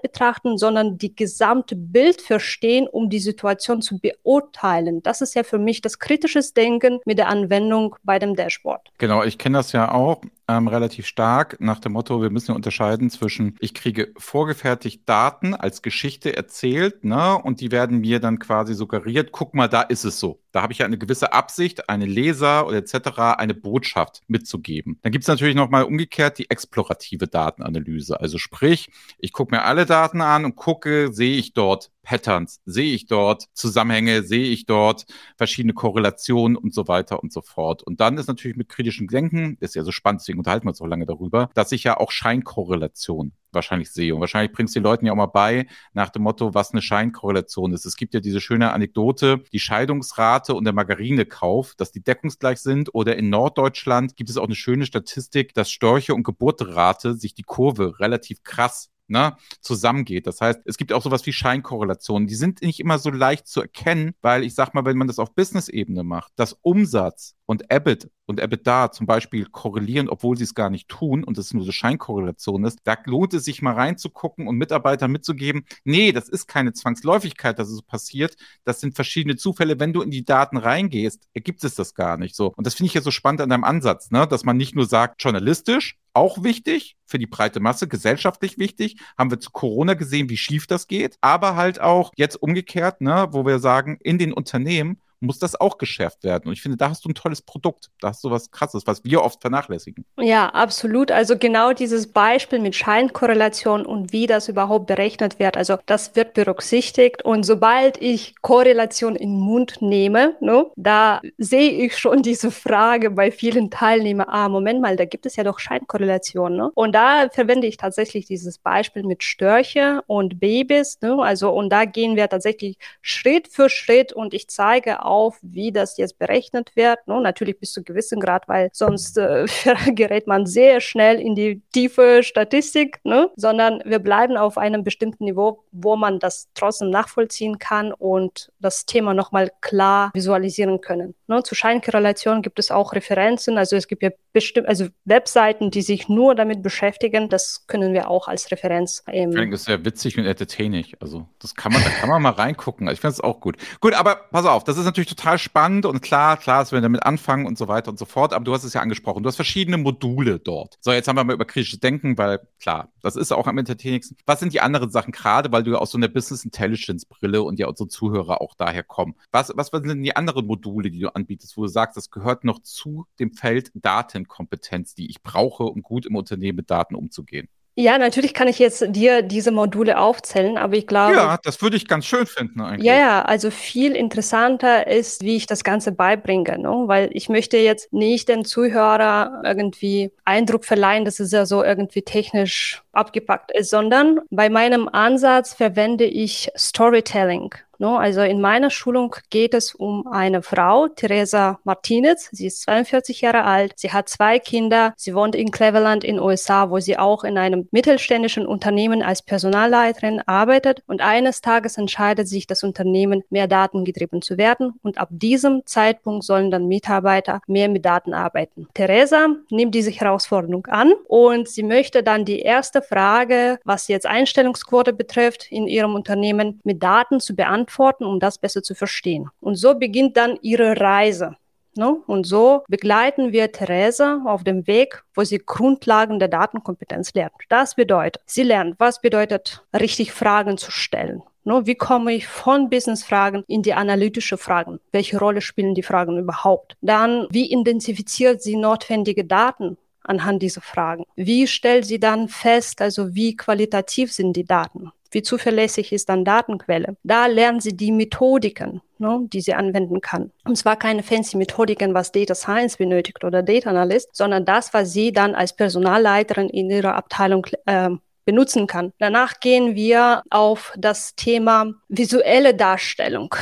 betrachten, 0.00 0.58
sondern 0.58 0.98
die 0.98 1.14
gesamte 1.14 1.76
Bild 1.76 2.20
verstehen, 2.20 2.86
um 2.86 3.08
die 3.08 3.20
Situation 3.20 3.82
zu 3.82 3.98
beurteilen. 3.98 5.02
Das 5.02 5.20
ist 5.20 5.34
ja 5.34 5.42
für 5.42 5.58
mich 5.58 5.80
das 5.80 5.98
kritische 5.98 6.36
Denken 6.54 7.00
mit 7.06 7.18
der 7.18 7.28
Anwendung 7.28 7.96
bei 8.02 8.18
dem 8.18 8.36
Dashboard. 8.36 8.90
Genau, 8.98 9.22
ich 9.22 9.38
kenne 9.38 9.58
das 9.58 9.72
ja 9.72 9.90
auch 9.90 10.20
ähm, 10.48 10.68
relativ 10.68 11.06
stark 11.06 11.56
nach 11.60 11.80
dem 11.80 11.92
Motto, 11.92 12.22
wir 12.22 12.30
müssen 12.30 12.54
unterscheiden 12.54 13.10
zwischen, 13.10 13.56
ich 13.60 13.74
kriege 13.74 14.12
vorgefertigt 14.16 15.08
Daten 15.08 15.54
als 15.54 15.82
Geschichte 15.82 16.36
erzählt, 16.36 17.04
ne, 17.04 17.36
und 17.36 17.60
die 17.60 17.72
werden 17.72 17.98
mir 17.98 18.20
dann 18.20 18.38
quasi 18.38 18.74
suggeriert, 18.74 19.32
guck 19.32 19.54
mal, 19.54 19.68
da 19.68 19.82
ist 19.82 20.04
es 20.04 20.20
so. 20.20 20.40
Da 20.52 20.62
habe 20.62 20.72
ich 20.72 20.78
ja 20.78 20.86
eine 20.86 20.98
gewisse 20.98 21.32
Absicht, 21.32 21.88
eine 21.88 22.06
Leser 22.06 22.66
oder 22.66 22.78
etc., 22.78 23.18
eine 23.36 23.54
Botschaft 23.54 24.22
mitzugeben. 24.28 24.98
Dann 25.02 25.12
gibt 25.12 25.24
es 25.24 25.28
natürlich 25.28 25.56
nochmal 25.56 25.84
umgekehrt 25.84 26.38
die 26.38 26.48
explorative 26.48 27.26
Datenanalyse. 27.26 28.20
Also 28.20 28.38
sprich, 28.38 28.88
ich 29.18 29.32
gucke 29.32 29.54
mir 29.54 29.64
alle 29.64 29.84
Daten 29.84 30.20
an 30.20 30.44
und 30.44 30.56
gucke, 30.56 31.12
sehe 31.12 31.36
ich 31.36 31.52
dort 31.52 31.90
Patterns, 32.06 32.60
sehe 32.64 32.94
ich 32.94 33.06
dort 33.06 33.46
Zusammenhänge, 33.52 34.22
sehe 34.22 34.46
ich 34.46 34.64
dort 34.64 35.06
verschiedene 35.36 35.74
Korrelationen 35.74 36.56
und 36.56 36.72
so 36.72 36.86
weiter 36.86 37.20
und 37.20 37.32
so 37.32 37.42
fort. 37.42 37.82
Und 37.82 38.00
dann 38.00 38.16
ist 38.16 38.28
natürlich 38.28 38.56
mit 38.56 38.68
kritischem 38.68 39.08
Denken, 39.08 39.56
ist 39.58 39.74
ja 39.74 39.82
so 39.82 39.90
spannend, 39.90 40.20
deswegen 40.20 40.38
unterhalten 40.38 40.66
wir 40.66 40.70
uns 40.70 40.78
so 40.78 40.86
lange 40.86 41.04
darüber, 41.04 41.50
dass 41.54 41.72
ich 41.72 41.82
ja 41.82 41.96
auch 41.96 42.12
Scheinkorrelation 42.12 43.32
wahrscheinlich 43.50 43.90
sehe. 43.90 44.14
Und 44.14 44.20
wahrscheinlich 44.20 44.52
bringst 44.52 44.76
du 44.76 44.80
den 44.80 44.84
Leuten 44.84 45.06
ja 45.06 45.12
auch 45.12 45.16
mal 45.16 45.26
bei, 45.26 45.66
nach 45.94 46.10
dem 46.10 46.22
Motto, 46.22 46.54
was 46.54 46.70
eine 46.70 46.80
Scheinkorrelation 46.80 47.72
ist. 47.72 47.86
Es 47.86 47.96
gibt 47.96 48.14
ja 48.14 48.20
diese 48.20 48.40
schöne 48.40 48.72
Anekdote, 48.72 49.42
die 49.52 49.58
Scheidungsrate 49.58 50.54
und 50.54 50.62
der 50.62 50.74
Margarinekauf, 50.74 51.74
dass 51.74 51.90
die 51.90 52.04
deckungsgleich 52.04 52.60
sind. 52.60 52.94
Oder 52.94 53.16
in 53.16 53.30
Norddeutschland 53.30 54.14
gibt 54.14 54.30
es 54.30 54.36
auch 54.36 54.44
eine 54.44 54.54
schöne 54.54 54.86
Statistik, 54.86 55.54
dass 55.54 55.72
Störche 55.72 56.14
und 56.14 56.22
Geburterate 56.22 57.14
sich 57.14 57.34
die 57.34 57.42
Kurve 57.42 57.98
relativ 57.98 58.44
krass 58.44 58.90
ne, 59.08 59.36
zusammengeht. 59.60 60.26
Das 60.26 60.40
heißt, 60.40 60.60
es 60.64 60.76
gibt 60.76 60.92
auch 60.92 61.02
sowas 61.02 61.26
wie 61.26 61.32
Scheinkorrelationen. 61.32 62.28
Die 62.28 62.34
sind 62.34 62.62
nicht 62.62 62.80
immer 62.80 62.98
so 62.98 63.10
leicht 63.10 63.46
zu 63.46 63.60
erkennen, 63.60 64.14
weil 64.22 64.44
ich 64.44 64.54
sag 64.54 64.74
mal, 64.74 64.84
wenn 64.84 64.96
man 64.96 65.06
das 65.06 65.18
auf 65.18 65.34
Business-Ebene 65.34 66.02
macht, 66.02 66.32
dass 66.36 66.58
Umsatz 66.62 67.34
und 67.46 67.70
EBIT 67.70 68.10
und 68.26 68.40
EBITDA 68.40 68.90
zum 68.90 69.06
Beispiel 69.06 69.46
korrelieren, 69.46 70.08
obwohl 70.08 70.36
sie 70.36 70.44
es 70.44 70.54
gar 70.54 70.68
nicht 70.68 70.88
tun 70.88 71.22
und 71.22 71.38
es 71.38 71.54
nur 71.54 71.64
so 71.64 71.70
Scheinkorrelation 71.70 72.64
ist, 72.64 72.80
da 72.84 72.96
lohnt 73.04 73.34
es 73.34 73.44
sich 73.44 73.62
mal 73.62 73.74
reinzugucken 73.74 74.48
und 74.48 74.56
Mitarbeitern 74.56 75.12
mitzugeben, 75.12 75.64
nee, 75.84 76.10
das 76.10 76.28
ist 76.28 76.48
keine 76.48 76.72
Zwangsläufigkeit, 76.72 77.58
dass 77.58 77.68
es 77.68 77.76
so 77.76 77.82
passiert, 77.82 78.36
das 78.64 78.80
sind 78.80 78.96
verschiedene 78.96 79.36
Zufälle. 79.36 79.78
Wenn 79.78 79.92
du 79.92 80.02
in 80.02 80.10
die 80.10 80.24
Daten 80.24 80.56
reingehst, 80.56 81.22
ergibt 81.34 81.62
es 81.62 81.76
das 81.76 81.94
gar 81.94 82.16
nicht 82.16 82.34
so. 82.34 82.52
Und 82.56 82.66
das 82.66 82.74
finde 82.74 82.88
ich 82.88 82.94
ja 82.94 83.00
so 83.00 83.12
spannend 83.12 83.40
an 83.40 83.50
deinem 83.50 83.64
Ansatz, 83.64 84.10
ne? 84.10 84.26
dass 84.26 84.44
man 84.44 84.56
nicht 84.56 84.74
nur 84.74 84.86
sagt, 84.86 85.22
journalistisch, 85.22 85.98
auch 86.16 86.42
wichtig 86.42 86.96
für 87.04 87.18
die 87.18 87.26
breite 87.26 87.60
Masse, 87.60 87.86
gesellschaftlich 87.86 88.58
wichtig. 88.58 88.96
Haben 89.16 89.30
wir 89.30 89.38
zu 89.38 89.50
Corona 89.50 89.94
gesehen, 89.94 90.28
wie 90.28 90.36
schief 90.36 90.66
das 90.66 90.88
geht, 90.88 91.18
aber 91.20 91.54
halt 91.54 91.80
auch 91.80 92.12
jetzt 92.16 92.36
umgekehrt, 92.36 93.00
ne, 93.00 93.28
wo 93.30 93.46
wir 93.46 93.58
sagen, 93.58 93.98
in 94.02 94.18
den 94.18 94.32
Unternehmen 94.32 95.00
muss 95.20 95.38
das 95.38 95.58
auch 95.58 95.78
geschärft 95.78 96.24
werden. 96.24 96.48
Und 96.48 96.52
ich 96.52 96.62
finde, 96.62 96.76
da 96.76 96.90
hast 96.90 97.04
du 97.04 97.08
ein 97.08 97.14
tolles 97.14 97.42
Produkt. 97.42 97.90
Da 98.00 98.08
hast 98.08 98.22
du 98.24 98.30
was 98.30 98.50
Krasses, 98.50 98.86
was 98.86 99.04
wir 99.04 99.22
oft 99.22 99.40
vernachlässigen. 99.40 100.04
Ja, 100.18 100.48
absolut. 100.50 101.10
Also 101.10 101.38
genau 101.38 101.72
dieses 101.72 102.12
Beispiel 102.12 102.58
mit 102.58 102.74
Scheinkorrelation 102.74 103.86
und 103.86 104.12
wie 104.12 104.26
das 104.26 104.48
überhaupt 104.48 104.86
berechnet 104.86 105.38
wird. 105.38 105.56
Also 105.56 105.78
das 105.86 106.16
wird 106.16 106.34
berücksichtigt. 106.34 107.24
Und 107.24 107.44
sobald 107.44 108.00
ich 108.00 108.34
Korrelation 108.42 109.16
in 109.16 109.30
den 109.30 109.40
Mund 109.40 109.80
nehme, 109.80 110.36
ne, 110.40 110.66
da 110.76 111.20
sehe 111.38 111.70
ich 111.70 111.96
schon 111.96 112.22
diese 112.22 112.50
Frage 112.50 113.10
bei 113.10 113.30
vielen 113.30 113.70
Teilnehmern. 113.70 114.26
Ah, 114.28 114.48
Moment 114.48 114.80
mal, 114.80 114.96
da 114.96 115.04
gibt 115.04 115.26
es 115.26 115.36
ja 115.36 115.44
doch 115.44 115.58
Scheinkorrelation. 115.58 116.56
Ne? 116.56 116.70
Und 116.74 116.94
da 116.94 117.28
verwende 117.30 117.66
ich 117.66 117.76
tatsächlich 117.76 118.26
dieses 118.26 118.58
Beispiel 118.58 119.02
mit 119.02 119.22
Störche 119.22 120.02
und 120.06 120.40
Babys. 120.40 120.98
Ne? 121.00 121.16
Also 121.20 121.50
und 121.50 121.70
da 121.70 121.84
gehen 121.84 122.16
wir 122.16 122.28
tatsächlich 122.28 122.76
Schritt 123.00 123.48
für 123.48 123.70
Schritt 123.70 124.12
und 124.12 124.34
ich 124.34 124.48
zeige 124.48 125.05
auf, 125.06 125.38
wie 125.42 125.72
das 125.72 125.96
jetzt 125.96 126.18
berechnet 126.18 126.74
wird. 126.76 126.98
No, 127.06 127.20
natürlich 127.20 127.58
bis 127.58 127.72
zu 127.72 127.82
gewissen 127.82 128.20
Grad, 128.20 128.48
weil 128.48 128.70
sonst 128.72 129.16
äh, 129.18 129.46
gerät 129.92 130.26
man 130.26 130.46
sehr 130.46 130.80
schnell 130.80 131.20
in 131.20 131.34
die 131.34 131.62
tiefe 131.72 132.22
Statistik, 132.22 133.00
ne? 133.04 133.30
sondern 133.36 133.82
wir 133.84 133.98
bleiben 133.98 134.36
auf 134.36 134.58
einem 134.58 134.84
bestimmten 134.84 135.24
Niveau, 135.24 135.64
wo 135.72 135.96
man 135.96 136.18
das 136.18 136.48
trotzdem 136.54 136.90
nachvollziehen 136.90 137.58
kann 137.58 137.92
und 137.92 138.50
das 138.58 138.86
Thema 138.86 139.14
nochmal 139.14 139.50
klar 139.60 140.10
visualisieren 140.14 140.80
können. 140.80 141.14
Ne? 141.28 141.42
Zu 141.42 141.54
Scheinkorrelation 141.54 142.42
gibt 142.42 142.58
es 142.58 142.70
auch 142.70 142.92
Referenzen, 142.92 143.58
also 143.58 143.76
es 143.76 143.88
gibt 143.88 144.02
ja 144.02 144.10
bestimmt, 144.32 144.68
also 144.68 144.86
Webseiten, 145.04 145.70
die 145.70 145.82
sich 145.82 146.08
nur 146.08 146.34
damit 146.34 146.62
beschäftigen, 146.62 147.28
das 147.28 147.66
können 147.66 147.92
wir 147.92 148.10
auch 148.10 148.28
als 148.28 148.50
Referenz. 148.50 149.02
Ähm, 149.08 149.30
ich 149.30 149.36
finde 149.36 149.50
das 149.52 149.64
sehr 149.64 149.84
witzig 149.84 150.18
und 150.18 150.26
entertaining. 150.26 150.86
Also 151.00 151.28
das 151.38 151.54
kann 151.54 151.72
man, 151.72 151.82
da 151.82 151.88
kann 151.88 152.08
man 152.08 152.22
mal 152.22 152.30
reingucken. 152.30 152.88
Ich 152.88 153.00
finde 153.00 153.14
es 153.14 153.20
auch 153.20 153.40
gut. 153.40 153.56
Gut, 153.80 153.94
aber 153.94 154.16
pass 154.30 154.46
auf, 154.46 154.64
das 154.64 154.76
ist 154.76 154.84
natürlich 154.84 155.08
total 155.08 155.38
spannend 155.38 155.86
und 155.86 156.02
klar, 156.02 156.36
klar, 156.36 156.60
dass 156.60 156.72
wir 156.72 156.80
damit 156.80 157.02
anfangen 157.02 157.46
und 157.46 157.58
so 157.58 157.68
weiter 157.68 157.90
und 157.90 157.98
so 157.98 158.04
fort. 158.04 158.32
Aber 158.32 158.44
du 158.44 158.52
hast 158.52 158.64
es 158.64 158.74
ja 158.74 158.80
angesprochen. 158.80 159.22
Du 159.22 159.28
hast 159.28 159.36
verschiedene 159.36 159.78
Module 159.78 160.38
dort. 160.38 160.76
So, 160.80 160.92
jetzt 160.92 161.08
haben 161.08 161.16
wir 161.16 161.24
mal 161.24 161.32
über 161.32 161.44
kritisches 161.44 161.80
Denken, 161.80 162.18
weil 162.18 162.40
klar, 162.60 162.92
das 163.02 163.16
ist 163.16 163.32
auch 163.32 163.46
am 163.46 163.58
entertainingsten. 163.58 164.16
Was 164.26 164.40
sind 164.40 164.52
die 164.52 164.60
anderen 164.60 164.90
Sachen 164.90 165.12
gerade, 165.12 165.50
weil 165.50 165.62
du 165.62 165.76
aus 165.76 165.90
so 165.90 165.98
einer 165.98 166.08
Business 166.08 166.44
Intelligence 166.44 167.06
Brille 167.06 167.42
und 167.42 167.58
ja 167.58 167.66
unsere 167.66 167.88
Zuhörer 167.88 168.40
auch 168.40 168.54
daher 168.54 168.82
kommen? 168.82 169.14
Was, 169.32 169.52
was 169.56 169.68
sind 169.68 170.02
die 170.02 170.14
anderen 170.14 170.46
Module, 170.46 170.90
die 170.90 171.00
du 171.00 171.08
anbietest, 171.16 171.56
wo 171.56 171.62
du 171.62 171.68
sagst, 171.68 171.96
das 171.96 172.10
gehört 172.10 172.44
noch 172.44 172.60
zu 172.60 173.06
dem 173.18 173.32
Feld 173.32 173.70
Daten 173.74 174.28
Kompetenz, 174.28 174.94
die 174.94 175.10
ich 175.10 175.22
brauche, 175.22 175.64
um 175.64 175.82
gut 175.82 176.06
im 176.06 176.14
Unternehmen 176.14 176.56
mit 176.56 176.70
Daten 176.70 176.94
umzugehen? 176.94 177.48
Ja, 177.78 177.98
natürlich 177.98 178.32
kann 178.32 178.48
ich 178.48 178.58
jetzt 178.58 178.86
dir 178.88 179.20
diese 179.20 179.50
Module 179.50 179.98
aufzählen, 179.98 180.56
aber 180.56 180.76
ich 180.76 180.86
glaube. 180.86 181.14
Ja, 181.14 181.38
das 181.42 181.60
würde 181.60 181.76
ich 181.76 181.86
ganz 181.86 182.06
schön 182.06 182.24
finden 182.24 182.62
eigentlich. 182.62 182.86
Ja, 182.86 182.94
ja, 182.94 183.22
also 183.22 183.50
viel 183.50 183.94
interessanter 183.94 184.86
ist, 184.86 185.22
wie 185.22 185.36
ich 185.36 185.46
das 185.46 185.62
Ganze 185.62 185.92
beibringe, 185.92 186.58
ne? 186.58 186.84
weil 186.86 187.10
ich 187.12 187.28
möchte 187.28 187.58
jetzt 187.58 187.92
nicht 187.92 188.30
dem 188.30 188.46
Zuhörer 188.46 189.42
irgendwie 189.44 190.10
Eindruck 190.24 190.64
verleihen, 190.64 191.04
dass 191.04 191.20
es 191.20 191.32
ja 191.32 191.44
so 191.44 191.62
irgendwie 191.62 192.00
technisch 192.00 192.82
abgepackt 192.92 193.52
ist, 193.52 193.68
sondern 193.68 194.20
bei 194.30 194.48
meinem 194.48 194.88
Ansatz 194.88 195.52
verwende 195.52 196.06
ich 196.06 196.50
Storytelling. 196.56 197.54
No, 197.78 197.96
also 197.96 198.22
in 198.22 198.40
meiner 198.40 198.70
Schulung 198.70 199.16
geht 199.30 199.54
es 199.54 199.74
um 199.74 200.06
eine 200.06 200.42
Frau, 200.42 200.88
Teresa 200.88 201.58
Martinez. 201.64 202.28
Sie 202.32 202.46
ist 202.46 202.62
42 202.62 203.20
Jahre 203.20 203.44
alt. 203.44 203.74
Sie 203.76 203.92
hat 203.92 204.08
zwei 204.08 204.38
Kinder. 204.38 204.94
Sie 204.96 205.14
wohnt 205.14 205.34
in 205.34 205.50
Cleveland 205.50 206.04
in 206.04 206.18
USA, 206.18 206.70
wo 206.70 206.80
sie 206.80 206.98
auch 206.98 207.24
in 207.24 207.36
einem 207.36 207.68
mittelständischen 207.70 208.46
Unternehmen 208.46 209.02
als 209.02 209.22
Personalleiterin 209.22 210.22
arbeitet. 210.26 210.82
Und 210.86 211.02
eines 211.02 211.40
Tages 211.40 211.76
entscheidet 211.76 212.28
sich 212.28 212.46
das 212.46 212.62
Unternehmen, 212.62 213.22
mehr 213.30 213.46
datengetrieben 213.46 214.22
zu 214.22 214.38
werden. 214.38 214.74
Und 214.82 214.98
ab 214.98 215.08
diesem 215.10 215.62
Zeitpunkt 215.66 216.24
sollen 216.24 216.50
dann 216.50 216.68
Mitarbeiter 216.68 217.40
mehr 217.46 217.68
mit 217.68 217.84
Daten 217.84 218.14
arbeiten. 218.14 218.68
Teresa 218.74 219.28
nimmt 219.50 219.74
diese 219.74 219.90
Herausforderung 219.90 220.66
an 220.66 220.92
und 221.08 221.48
sie 221.48 221.62
möchte 221.62 222.02
dann 222.02 222.24
die 222.24 222.40
erste 222.40 222.80
Frage, 222.80 223.58
was 223.64 223.88
jetzt 223.88 224.06
Einstellungsquote 224.06 224.92
betrifft, 224.92 225.50
in 225.50 225.66
ihrem 225.66 225.94
Unternehmen 225.94 226.60
mit 226.64 226.82
Daten 226.82 227.20
zu 227.20 227.34
beantworten, 227.34 227.65
um 228.04 228.20
das 228.20 228.38
besser 228.38 228.62
zu 228.62 228.74
verstehen. 228.74 229.28
Und 229.40 229.56
so 229.56 229.74
beginnt 229.74 230.16
dann 230.16 230.38
ihre 230.42 230.80
Reise. 230.80 231.36
Ne? 231.76 232.00
Und 232.06 232.26
so 232.26 232.64
begleiten 232.68 233.32
wir 233.32 233.52
Theresa 233.52 234.22
auf 234.26 234.44
dem 234.44 234.66
Weg, 234.66 235.04
wo 235.14 235.24
sie 235.24 235.42
Grundlagen 235.44 236.18
der 236.18 236.28
Datenkompetenz 236.28 237.12
lernt. 237.14 237.34
Das 237.48 237.74
bedeutet, 237.74 238.22
sie 238.26 238.42
lernt, 238.42 238.76
was 238.78 239.00
bedeutet, 239.00 239.64
richtig 239.78 240.12
Fragen 240.12 240.56
zu 240.56 240.70
stellen. 240.70 241.22
Ne? 241.44 241.66
Wie 241.66 241.74
komme 241.74 242.14
ich 242.14 242.26
von 242.26 242.70
Business-Fragen 242.70 243.44
in 243.46 243.62
die 243.62 243.74
analytische 243.74 244.38
Fragen? 244.38 244.80
Welche 244.90 245.18
Rolle 245.18 245.40
spielen 245.40 245.74
die 245.74 245.82
Fragen 245.82 246.18
überhaupt? 246.18 246.76
Dann, 246.80 247.26
wie 247.30 247.52
identifiziert 247.52 248.42
sie 248.42 248.56
notwendige 248.56 249.24
Daten? 249.24 249.76
anhand 250.08 250.42
dieser 250.42 250.60
Fragen. 250.60 251.04
Wie 251.16 251.46
stellt 251.46 251.84
sie 251.84 251.98
dann 251.98 252.28
fest, 252.28 252.80
also 252.80 253.14
wie 253.14 253.36
qualitativ 253.36 254.12
sind 254.12 254.34
die 254.34 254.44
Daten? 254.44 254.92
Wie 255.10 255.22
zuverlässig 255.22 255.92
ist 255.92 256.08
dann 256.08 256.24
Datenquelle? 256.24 256.96
Da 257.02 257.26
lernen 257.26 257.60
sie 257.60 257.76
die 257.76 257.92
Methodiken, 257.92 258.82
ne, 258.98 259.20
die 259.32 259.40
sie 259.40 259.54
anwenden 259.54 260.00
kann. 260.00 260.32
Und 260.44 260.56
zwar 260.56 260.76
keine 260.76 261.02
fancy 261.02 261.36
Methodiken, 261.36 261.94
was 261.94 262.12
Data 262.12 262.34
Science 262.34 262.76
benötigt 262.76 263.24
oder 263.24 263.42
Data 263.42 263.70
Analyst, 263.70 264.14
sondern 264.14 264.44
das, 264.44 264.74
was 264.74 264.92
sie 264.92 265.12
dann 265.12 265.34
als 265.34 265.54
Personalleiterin 265.54 266.48
in 266.48 266.70
ihrer 266.70 266.94
Abteilung 266.94 267.46
äh, 267.66 267.90
benutzen 268.24 268.66
kann. 268.66 268.92
Danach 268.98 269.40
gehen 269.40 269.74
wir 269.74 270.22
auf 270.30 270.72
das 270.76 271.14
Thema 271.14 271.72
visuelle 271.88 272.54
Darstellung. 272.54 273.34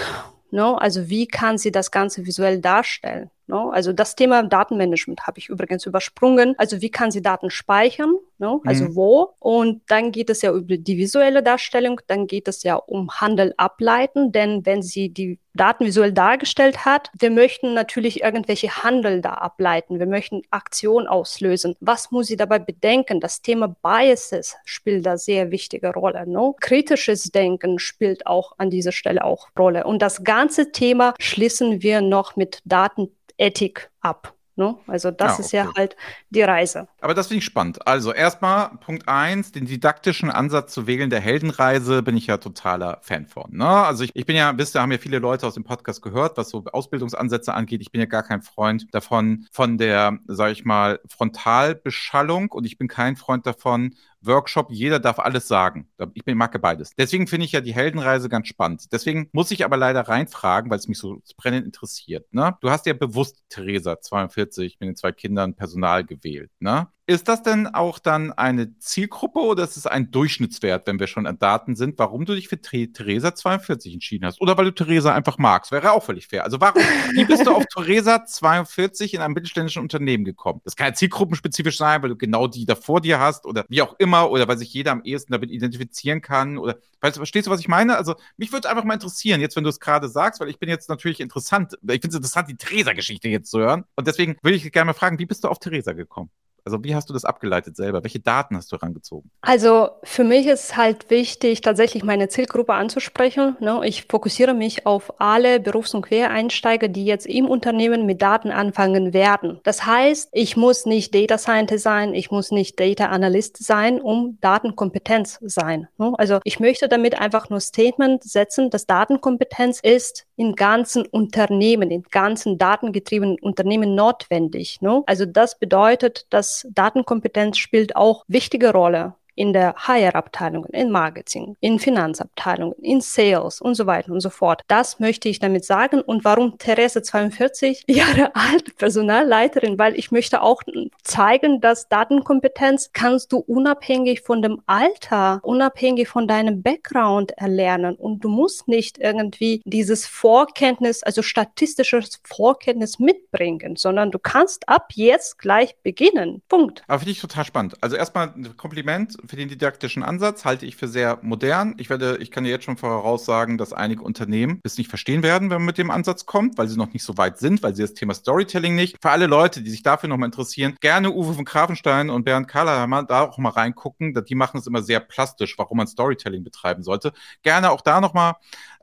No, 0.50 0.72
ne? 0.72 0.80
also 0.80 1.08
wie 1.08 1.26
kann 1.26 1.58
sie 1.58 1.72
das 1.72 1.90
Ganze 1.90 2.24
visuell 2.26 2.60
darstellen? 2.60 3.30
No? 3.46 3.70
Also 3.70 3.92
das 3.92 4.16
Thema 4.16 4.42
Datenmanagement 4.42 5.26
habe 5.26 5.38
ich 5.38 5.48
übrigens 5.48 5.86
übersprungen. 5.86 6.54
Also 6.58 6.80
wie 6.80 6.90
kann 6.90 7.10
sie 7.10 7.22
Daten 7.22 7.50
speichern? 7.50 8.14
No? 8.38 8.62
Also 8.64 8.84
mhm. 8.84 8.96
wo? 8.96 9.34
Und 9.38 9.82
dann 9.88 10.12
geht 10.12 10.30
es 10.30 10.42
ja 10.42 10.52
über 10.52 10.76
die 10.76 10.96
visuelle 10.96 11.42
Darstellung, 11.42 12.00
dann 12.06 12.26
geht 12.26 12.48
es 12.48 12.62
ja 12.62 12.76
um 12.76 13.10
Handel 13.20 13.54
ableiten, 13.56 14.32
denn 14.32 14.64
wenn 14.66 14.82
sie 14.82 15.10
die 15.10 15.38
Daten 15.54 15.86
visuell 15.86 16.12
dargestellt 16.12 16.84
hat, 16.84 17.10
wir 17.16 17.30
möchten 17.30 17.74
natürlich 17.74 18.22
irgendwelche 18.22 18.82
Handel 18.82 19.20
da 19.20 19.34
ableiten, 19.34 20.00
wir 20.00 20.06
möchten 20.06 20.42
Aktion 20.50 21.06
auslösen. 21.06 21.76
Was 21.80 22.10
muss 22.10 22.26
sie 22.26 22.36
dabei 22.36 22.58
bedenken? 22.58 23.20
Das 23.20 23.40
Thema 23.40 23.68
Biases 23.82 24.56
spielt 24.64 25.06
da 25.06 25.16
sehr 25.16 25.52
wichtige 25.52 25.92
Rolle. 25.92 26.26
No? 26.26 26.56
Kritisches 26.60 27.24
Denken 27.24 27.78
spielt 27.78 28.26
auch 28.26 28.54
an 28.58 28.70
dieser 28.70 28.92
Stelle 28.92 29.22
auch 29.24 29.48
Rolle. 29.56 29.84
Und 29.84 30.02
das 30.02 30.24
ganze 30.24 30.72
Thema 30.72 31.14
schließen 31.20 31.82
wir 31.82 32.00
noch 32.00 32.34
mit 32.34 32.60
Daten 32.64 33.10
Ethik 33.38 33.90
ab. 34.00 34.34
Ne? 34.56 34.76
Also 34.86 35.10
das 35.10 35.30
ja, 35.30 35.34
okay. 35.34 35.42
ist 35.42 35.52
ja 35.52 35.72
halt 35.76 35.96
die 36.30 36.42
Reise. 36.42 36.86
Aber 37.00 37.12
das 37.12 37.26
finde 37.26 37.38
ich 37.38 37.44
spannend. 37.44 37.88
Also 37.88 38.12
erstmal 38.12 38.70
Punkt 38.78 39.08
eins, 39.08 39.50
den 39.50 39.66
didaktischen 39.66 40.30
Ansatz 40.30 40.72
zu 40.72 40.86
wählen 40.86 41.10
der 41.10 41.20
Heldenreise 41.20 42.04
bin 42.04 42.16
ich 42.16 42.28
ja 42.28 42.36
totaler 42.36 42.98
Fan 43.02 43.26
von. 43.26 43.50
Ne? 43.50 43.66
Also 43.66 44.04
ich, 44.04 44.12
ich 44.14 44.26
bin 44.26 44.36
ja, 44.36 44.56
wisst 44.56 44.76
ihr, 44.76 44.80
haben 44.80 44.92
ja 44.92 44.98
viele 44.98 45.18
Leute 45.18 45.44
aus 45.44 45.54
dem 45.54 45.64
Podcast 45.64 46.02
gehört, 46.02 46.36
was 46.36 46.50
so 46.50 46.64
Ausbildungsansätze 46.72 47.52
angeht. 47.52 47.80
Ich 47.80 47.90
bin 47.90 48.00
ja 48.00 48.06
gar 48.06 48.22
kein 48.22 48.42
Freund 48.42 48.86
davon, 48.92 49.46
von 49.50 49.76
der, 49.76 50.18
sage 50.28 50.52
ich 50.52 50.64
mal, 50.64 51.00
Frontalbeschallung 51.08 52.52
und 52.52 52.64
ich 52.64 52.78
bin 52.78 52.86
kein 52.86 53.16
Freund 53.16 53.46
davon, 53.46 53.96
Workshop, 54.26 54.70
jeder 54.70 54.98
darf 54.98 55.18
alles 55.18 55.48
sagen. 55.48 55.88
Ich 56.14 56.24
mag 56.34 56.60
beides. 56.60 56.94
Deswegen 56.96 57.26
finde 57.26 57.46
ich 57.46 57.52
ja 57.52 57.60
die 57.60 57.74
Heldenreise 57.74 58.28
ganz 58.28 58.48
spannend. 58.48 58.92
Deswegen 58.92 59.28
muss 59.32 59.50
ich 59.50 59.64
aber 59.64 59.76
leider 59.76 60.02
reinfragen, 60.02 60.70
weil 60.70 60.78
es 60.78 60.88
mich 60.88 60.98
so 60.98 61.22
brennend 61.36 61.66
interessiert. 61.66 62.32
Ne? 62.32 62.56
Du 62.60 62.70
hast 62.70 62.86
ja 62.86 62.92
bewusst, 62.92 63.44
Theresa, 63.48 64.00
42, 64.00 64.78
mit 64.80 64.88
den 64.88 64.96
zwei 64.96 65.12
Kindern 65.12 65.54
Personal 65.54 66.04
gewählt. 66.04 66.50
Ne? 66.58 66.88
Ist 67.06 67.28
das 67.28 67.42
denn 67.42 67.66
auch 67.66 67.98
dann 67.98 68.32
eine 68.32 68.78
Zielgruppe 68.78 69.38
oder 69.40 69.62
ist 69.62 69.76
es 69.76 69.86
ein 69.86 70.10
Durchschnittswert, 70.10 70.86
wenn 70.86 70.98
wir 70.98 71.06
schon 71.06 71.26
an 71.26 71.38
Daten 71.38 71.76
sind, 71.76 71.98
warum 71.98 72.24
du 72.24 72.34
dich 72.34 72.48
für 72.48 72.58
Theresa 72.58 73.34
42 73.34 73.92
entschieden 73.92 74.24
hast? 74.24 74.40
Oder 74.40 74.56
weil 74.56 74.64
du 74.64 74.70
Theresa 74.70 75.14
einfach 75.14 75.36
magst? 75.36 75.70
Wäre 75.70 75.92
auch 75.92 76.02
völlig 76.02 76.28
fair. 76.28 76.44
Also 76.44 76.62
warum, 76.62 76.80
wie 77.12 77.26
bist 77.26 77.46
du 77.46 77.54
auf 77.54 77.66
Theresa 77.66 78.24
42 78.24 79.12
in 79.12 79.20
einem 79.20 79.34
mittelständischen 79.34 79.82
Unternehmen 79.82 80.24
gekommen? 80.24 80.62
Das 80.64 80.76
kann 80.76 80.86
ja 80.86 80.94
zielgruppenspezifisch 80.94 81.76
sein, 81.76 82.02
weil 82.02 82.08
du 82.08 82.16
genau 82.16 82.46
die 82.46 82.64
da 82.64 82.74
vor 82.74 83.02
dir 83.02 83.20
hast 83.20 83.44
oder 83.44 83.66
wie 83.68 83.82
auch 83.82 83.94
immer 83.98 84.30
oder 84.30 84.48
weil 84.48 84.56
sich 84.56 84.72
jeder 84.72 84.92
am 84.92 85.02
ehesten 85.02 85.32
damit 85.32 85.50
identifizieren 85.50 86.22
kann 86.22 86.56
oder 86.56 86.78
weißt 87.02 87.16
du, 87.16 87.20
verstehst 87.20 87.48
du, 87.48 87.50
was 87.50 87.60
ich 87.60 87.68
meine? 87.68 87.98
Also 87.98 88.14
mich 88.38 88.50
würde 88.50 88.70
einfach 88.70 88.84
mal 88.84 88.94
interessieren, 88.94 89.42
jetzt 89.42 89.56
wenn 89.56 89.64
du 89.64 89.68
es 89.70 89.78
gerade 89.78 90.08
sagst, 90.08 90.40
weil 90.40 90.48
ich 90.48 90.58
bin 90.58 90.70
jetzt 90.70 90.88
natürlich 90.88 91.20
interessant, 91.20 91.74
ich 91.82 92.00
finde 92.00 92.08
es 92.08 92.14
interessant, 92.14 92.48
die 92.48 92.56
Theresa-Geschichte 92.56 93.28
jetzt 93.28 93.50
zu 93.50 93.58
hören 93.58 93.84
und 93.94 94.06
deswegen 94.06 94.36
würde 94.42 94.56
ich 94.56 94.72
gerne 94.72 94.86
mal 94.86 94.94
fragen, 94.94 95.18
wie 95.18 95.26
bist 95.26 95.44
du 95.44 95.48
auf 95.48 95.58
Theresa 95.58 95.92
gekommen? 95.92 96.30
Also 96.64 96.82
wie 96.82 96.94
hast 96.94 97.10
du 97.10 97.12
das 97.12 97.26
abgeleitet 97.26 97.76
selber? 97.76 98.02
Welche 98.02 98.20
Daten 98.20 98.56
hast 98.56 98.72
du 98.72 98.76
herangezogen? 98.76 99.30
Also 99.42 99.90
für 100.02 100.24
mich 100.24 100.46
ist 100.46 100.78
halt 100.78 101.10
wichtig, 101.10 101.60
tatsächlich 101.60 102.04
meine 102.04 102.28
Zielgruppe 102.28 102.72
anzusprechen. 102.72 103.56
Ne? 103.60 103.82
Ich 103.84 104.06
fokussiere 104.06 104.54
mich 104.54 104.86
auf 104.86 105.20
alle 105.20 105.60
Berufs- 105.60 105.92
und 105.92 106.02
Quereinsteiger, 106.02 106.88
die 106.88 107.04
jetzt 107.04 107.26
im 107.26 107.46
Unternehmen 107.46 108.06
mit 108.06 108.22
Daten 108.22 108.50
anfangen 108.50 109.12
werden. 109.12 109.60
Das 109.62 109.84
heißt, 109.84 110.30
ich 110.32 110.56
muss 110.56 110.86
nicht 110.86 111.14
Data 111.14 111.36
Scientist 111.36 111.84
sein, 111.84 112.14
ich 112.14 112.30
muss 112.30 112.50
nicht 112.50 112.80
Data 112.80 113.06
Analyst 113.06 113.62
sein, 113.62 114.00
um 114.00 114.38
Datenkompetenz 114.40 115.40
sein. 115.42 115.88
Ne? 115.98 116.14
Also 116.16 116.40
ich 116.44 116.60
möchte 116.60 116.88
damit 116.88 117.20
einfach 117.20 117.50
nur 117.50 117.60
Statement 117.60 118.24
setzen, 118.24 118.70
dass 118.70 118.86
Datenkompetenz 118.86 119.80
ist 119.80 120.26
in 120.36 120.54
ganzen 120.54 121.04
Unternehmen, 121.06 121.90
in 121.90 122.04
ganzen 122.04 122.56
datengetriebenen 122.56 123.38
Unternehmen 123.40 123.94
notwendig. 123.94 124.80
Ne? 124.80 125.02
Also 125.06 125.26
das 125.26 125.58
bedeutet, 125.58 126.26
dass 126.30 126.53
Datenkompetenz 126.70 127.58
spielt 127.58 127.96
auch 127.96 128.24
wichtige 128.28 128.72
Rolle 128.72 129.14
in 129.34 129.52
der 129.52 129.74
HR-Abteilung, 129.76 130.66
in 130.66 130.90
Marketing, 130.90 131.56
in 131.60 131.78
Finanzabteilungen, 131.78 132.74
in 132.80 133.00
Sales 133.00 133.60
und 133.60 133.74
so 133.74 133.86
weiter 133.86 134.12
und 134.12 134.20
so 134.20 134.30
fort. 134.30 134.62
Das 134.68 135.00
möchte 135.00 135.28
ich 135.28 135.38
damit 135.38 135.64
sagen. 135.64 136.00
Und 136.00 136.24
warum 136.24 136.58
Therese 136.58 137.02
42 137.02 137.84
Jahre 137.88 138.34
alt, 138.34 138.76
Personalleiterin? 138.76 139.78
Weil 139.78 139.98
ich 139.98 140.10
möchte 140.10 140.42
auch 140.42 140.62
zeigen, 141.02 141.60
dass 141.60 141.88
Datenkompetenz 141.88 142.90
kannst 142.92 143.32
du 143.32 143.38
unabhängig 143.38 144.22
von 144.22 144.42
dem 144.42 144.60
Alter, 144.66 145.40
unabhängig 145.42 146.08
von 146.08 146.28
deinem 146.28 146.62
Background 146.62 147.32
erlernen. 147.32 147.96
Und 147.96 148.24
du 148.24 148.28
musst 148.28 148.68
nicht 148.68 148.98
irgendwie 148.98 149.62
dieses 149.64 150.06
Vorkenntnis, 150.06 151.02
also 151.02 151.22
statistisches 151.22 152.20
Vorkenntnis 152.24 152.98
mitbringen, 152.98 153.76
sondern 153.76 154.10
du 154.10 154.18
kannst 154.18 154.68
ab 154.68 154.92
jetzt 154.94 155.38
gleich 155.38 155.76
beginnen. 155.82 156.42
Punkt. 156.48 156.82
Aber 156.86 156.98
finde 156.98 157.12
ich 157.12 157.20
total 157.20 157.44
spannend. 157.44 157.76
Also 157.80 157.96
erstmal 157.96 158.28
ein 158.28 158.56
Kompliment 158.56 159.16
für 159.28 159.36
den 159.36 159.48
didaktischen 159.48 160.02
Ansatz 160.02 160.44
halte 160.44 160.66
ich 160.66 160.76
für 160.76 160.88
sehr 160.88 161.18
modern. 161.22 161.74
Ich 161.78 161.90
werde, 161.90 162.18
ich 162.20 162.30
kann 162.30 162.44
dir 162.44 162.50
jetzt 162.50 162.64
schon 162.64 162.76
voraussagen, 162.76 163.58
dass 163.58 163.72
einige 163.72 164.02
Unternehmen 164.02 164.60
es 164.64 164.78
nicht 164.78 164.88
verstehen 164.88 165.22
werden, 165.22 165.50
wenn 165.50 165.58
man 165.58 165.66
mit 165.66 165.78
dem 165.78 165.90
Ansatz 165.90 166.26
kommt, 166.26 166.58
weil 166.58 166.68
sie 166.68 166.76
noch 166.76 166.92
nicht 166.92 167.04
so 167.04 167.16
weit 167.16 167.38
sind, 167.38 167.62
weil 167.62 167.74
sie 167.74 167.82
das 167.82 167.94
Thema 167.94 168.14
Storytelling 168.14 168.74
nicht. 168.74 168.96
Für 169.00 169.10
alle 169.10 169.26
Leute, 169.26 169.62
die 169.62 169.70
sich 169.70 169.82
dafür 169.82 170.08
nochmal 170.08 170.28
interessieren, 170.28 170.76
gerne 170.80 171.12
Uwe 171.12 171.34
von 171.34 171.44
Grafenstein 171.44 172.10
und 172.10 172.24
Bernd 172.24 172.48
Kahlerhammer 172.48 173.02
da 173.02 173.22
auch 173.22 173.38
mal 173.38 173.50
reingucken. 173.50 174.14
Die 174.14 174.34
machen 174.34 174.58
es 174.58 174.66
immer 174.66 174.82
sehr 174.82 175.00
plastisch, 175.00 175.56
warum 175.58 175.78
man 175.78 175.86
Storytelling 175.86 176.44
betreiben 176.44 176.82
sollte. 176.82 177.12
Gerne 177.42 177.70
auch 177.70 177.80
da 177.80 178.00
nochmal 178.00 178.34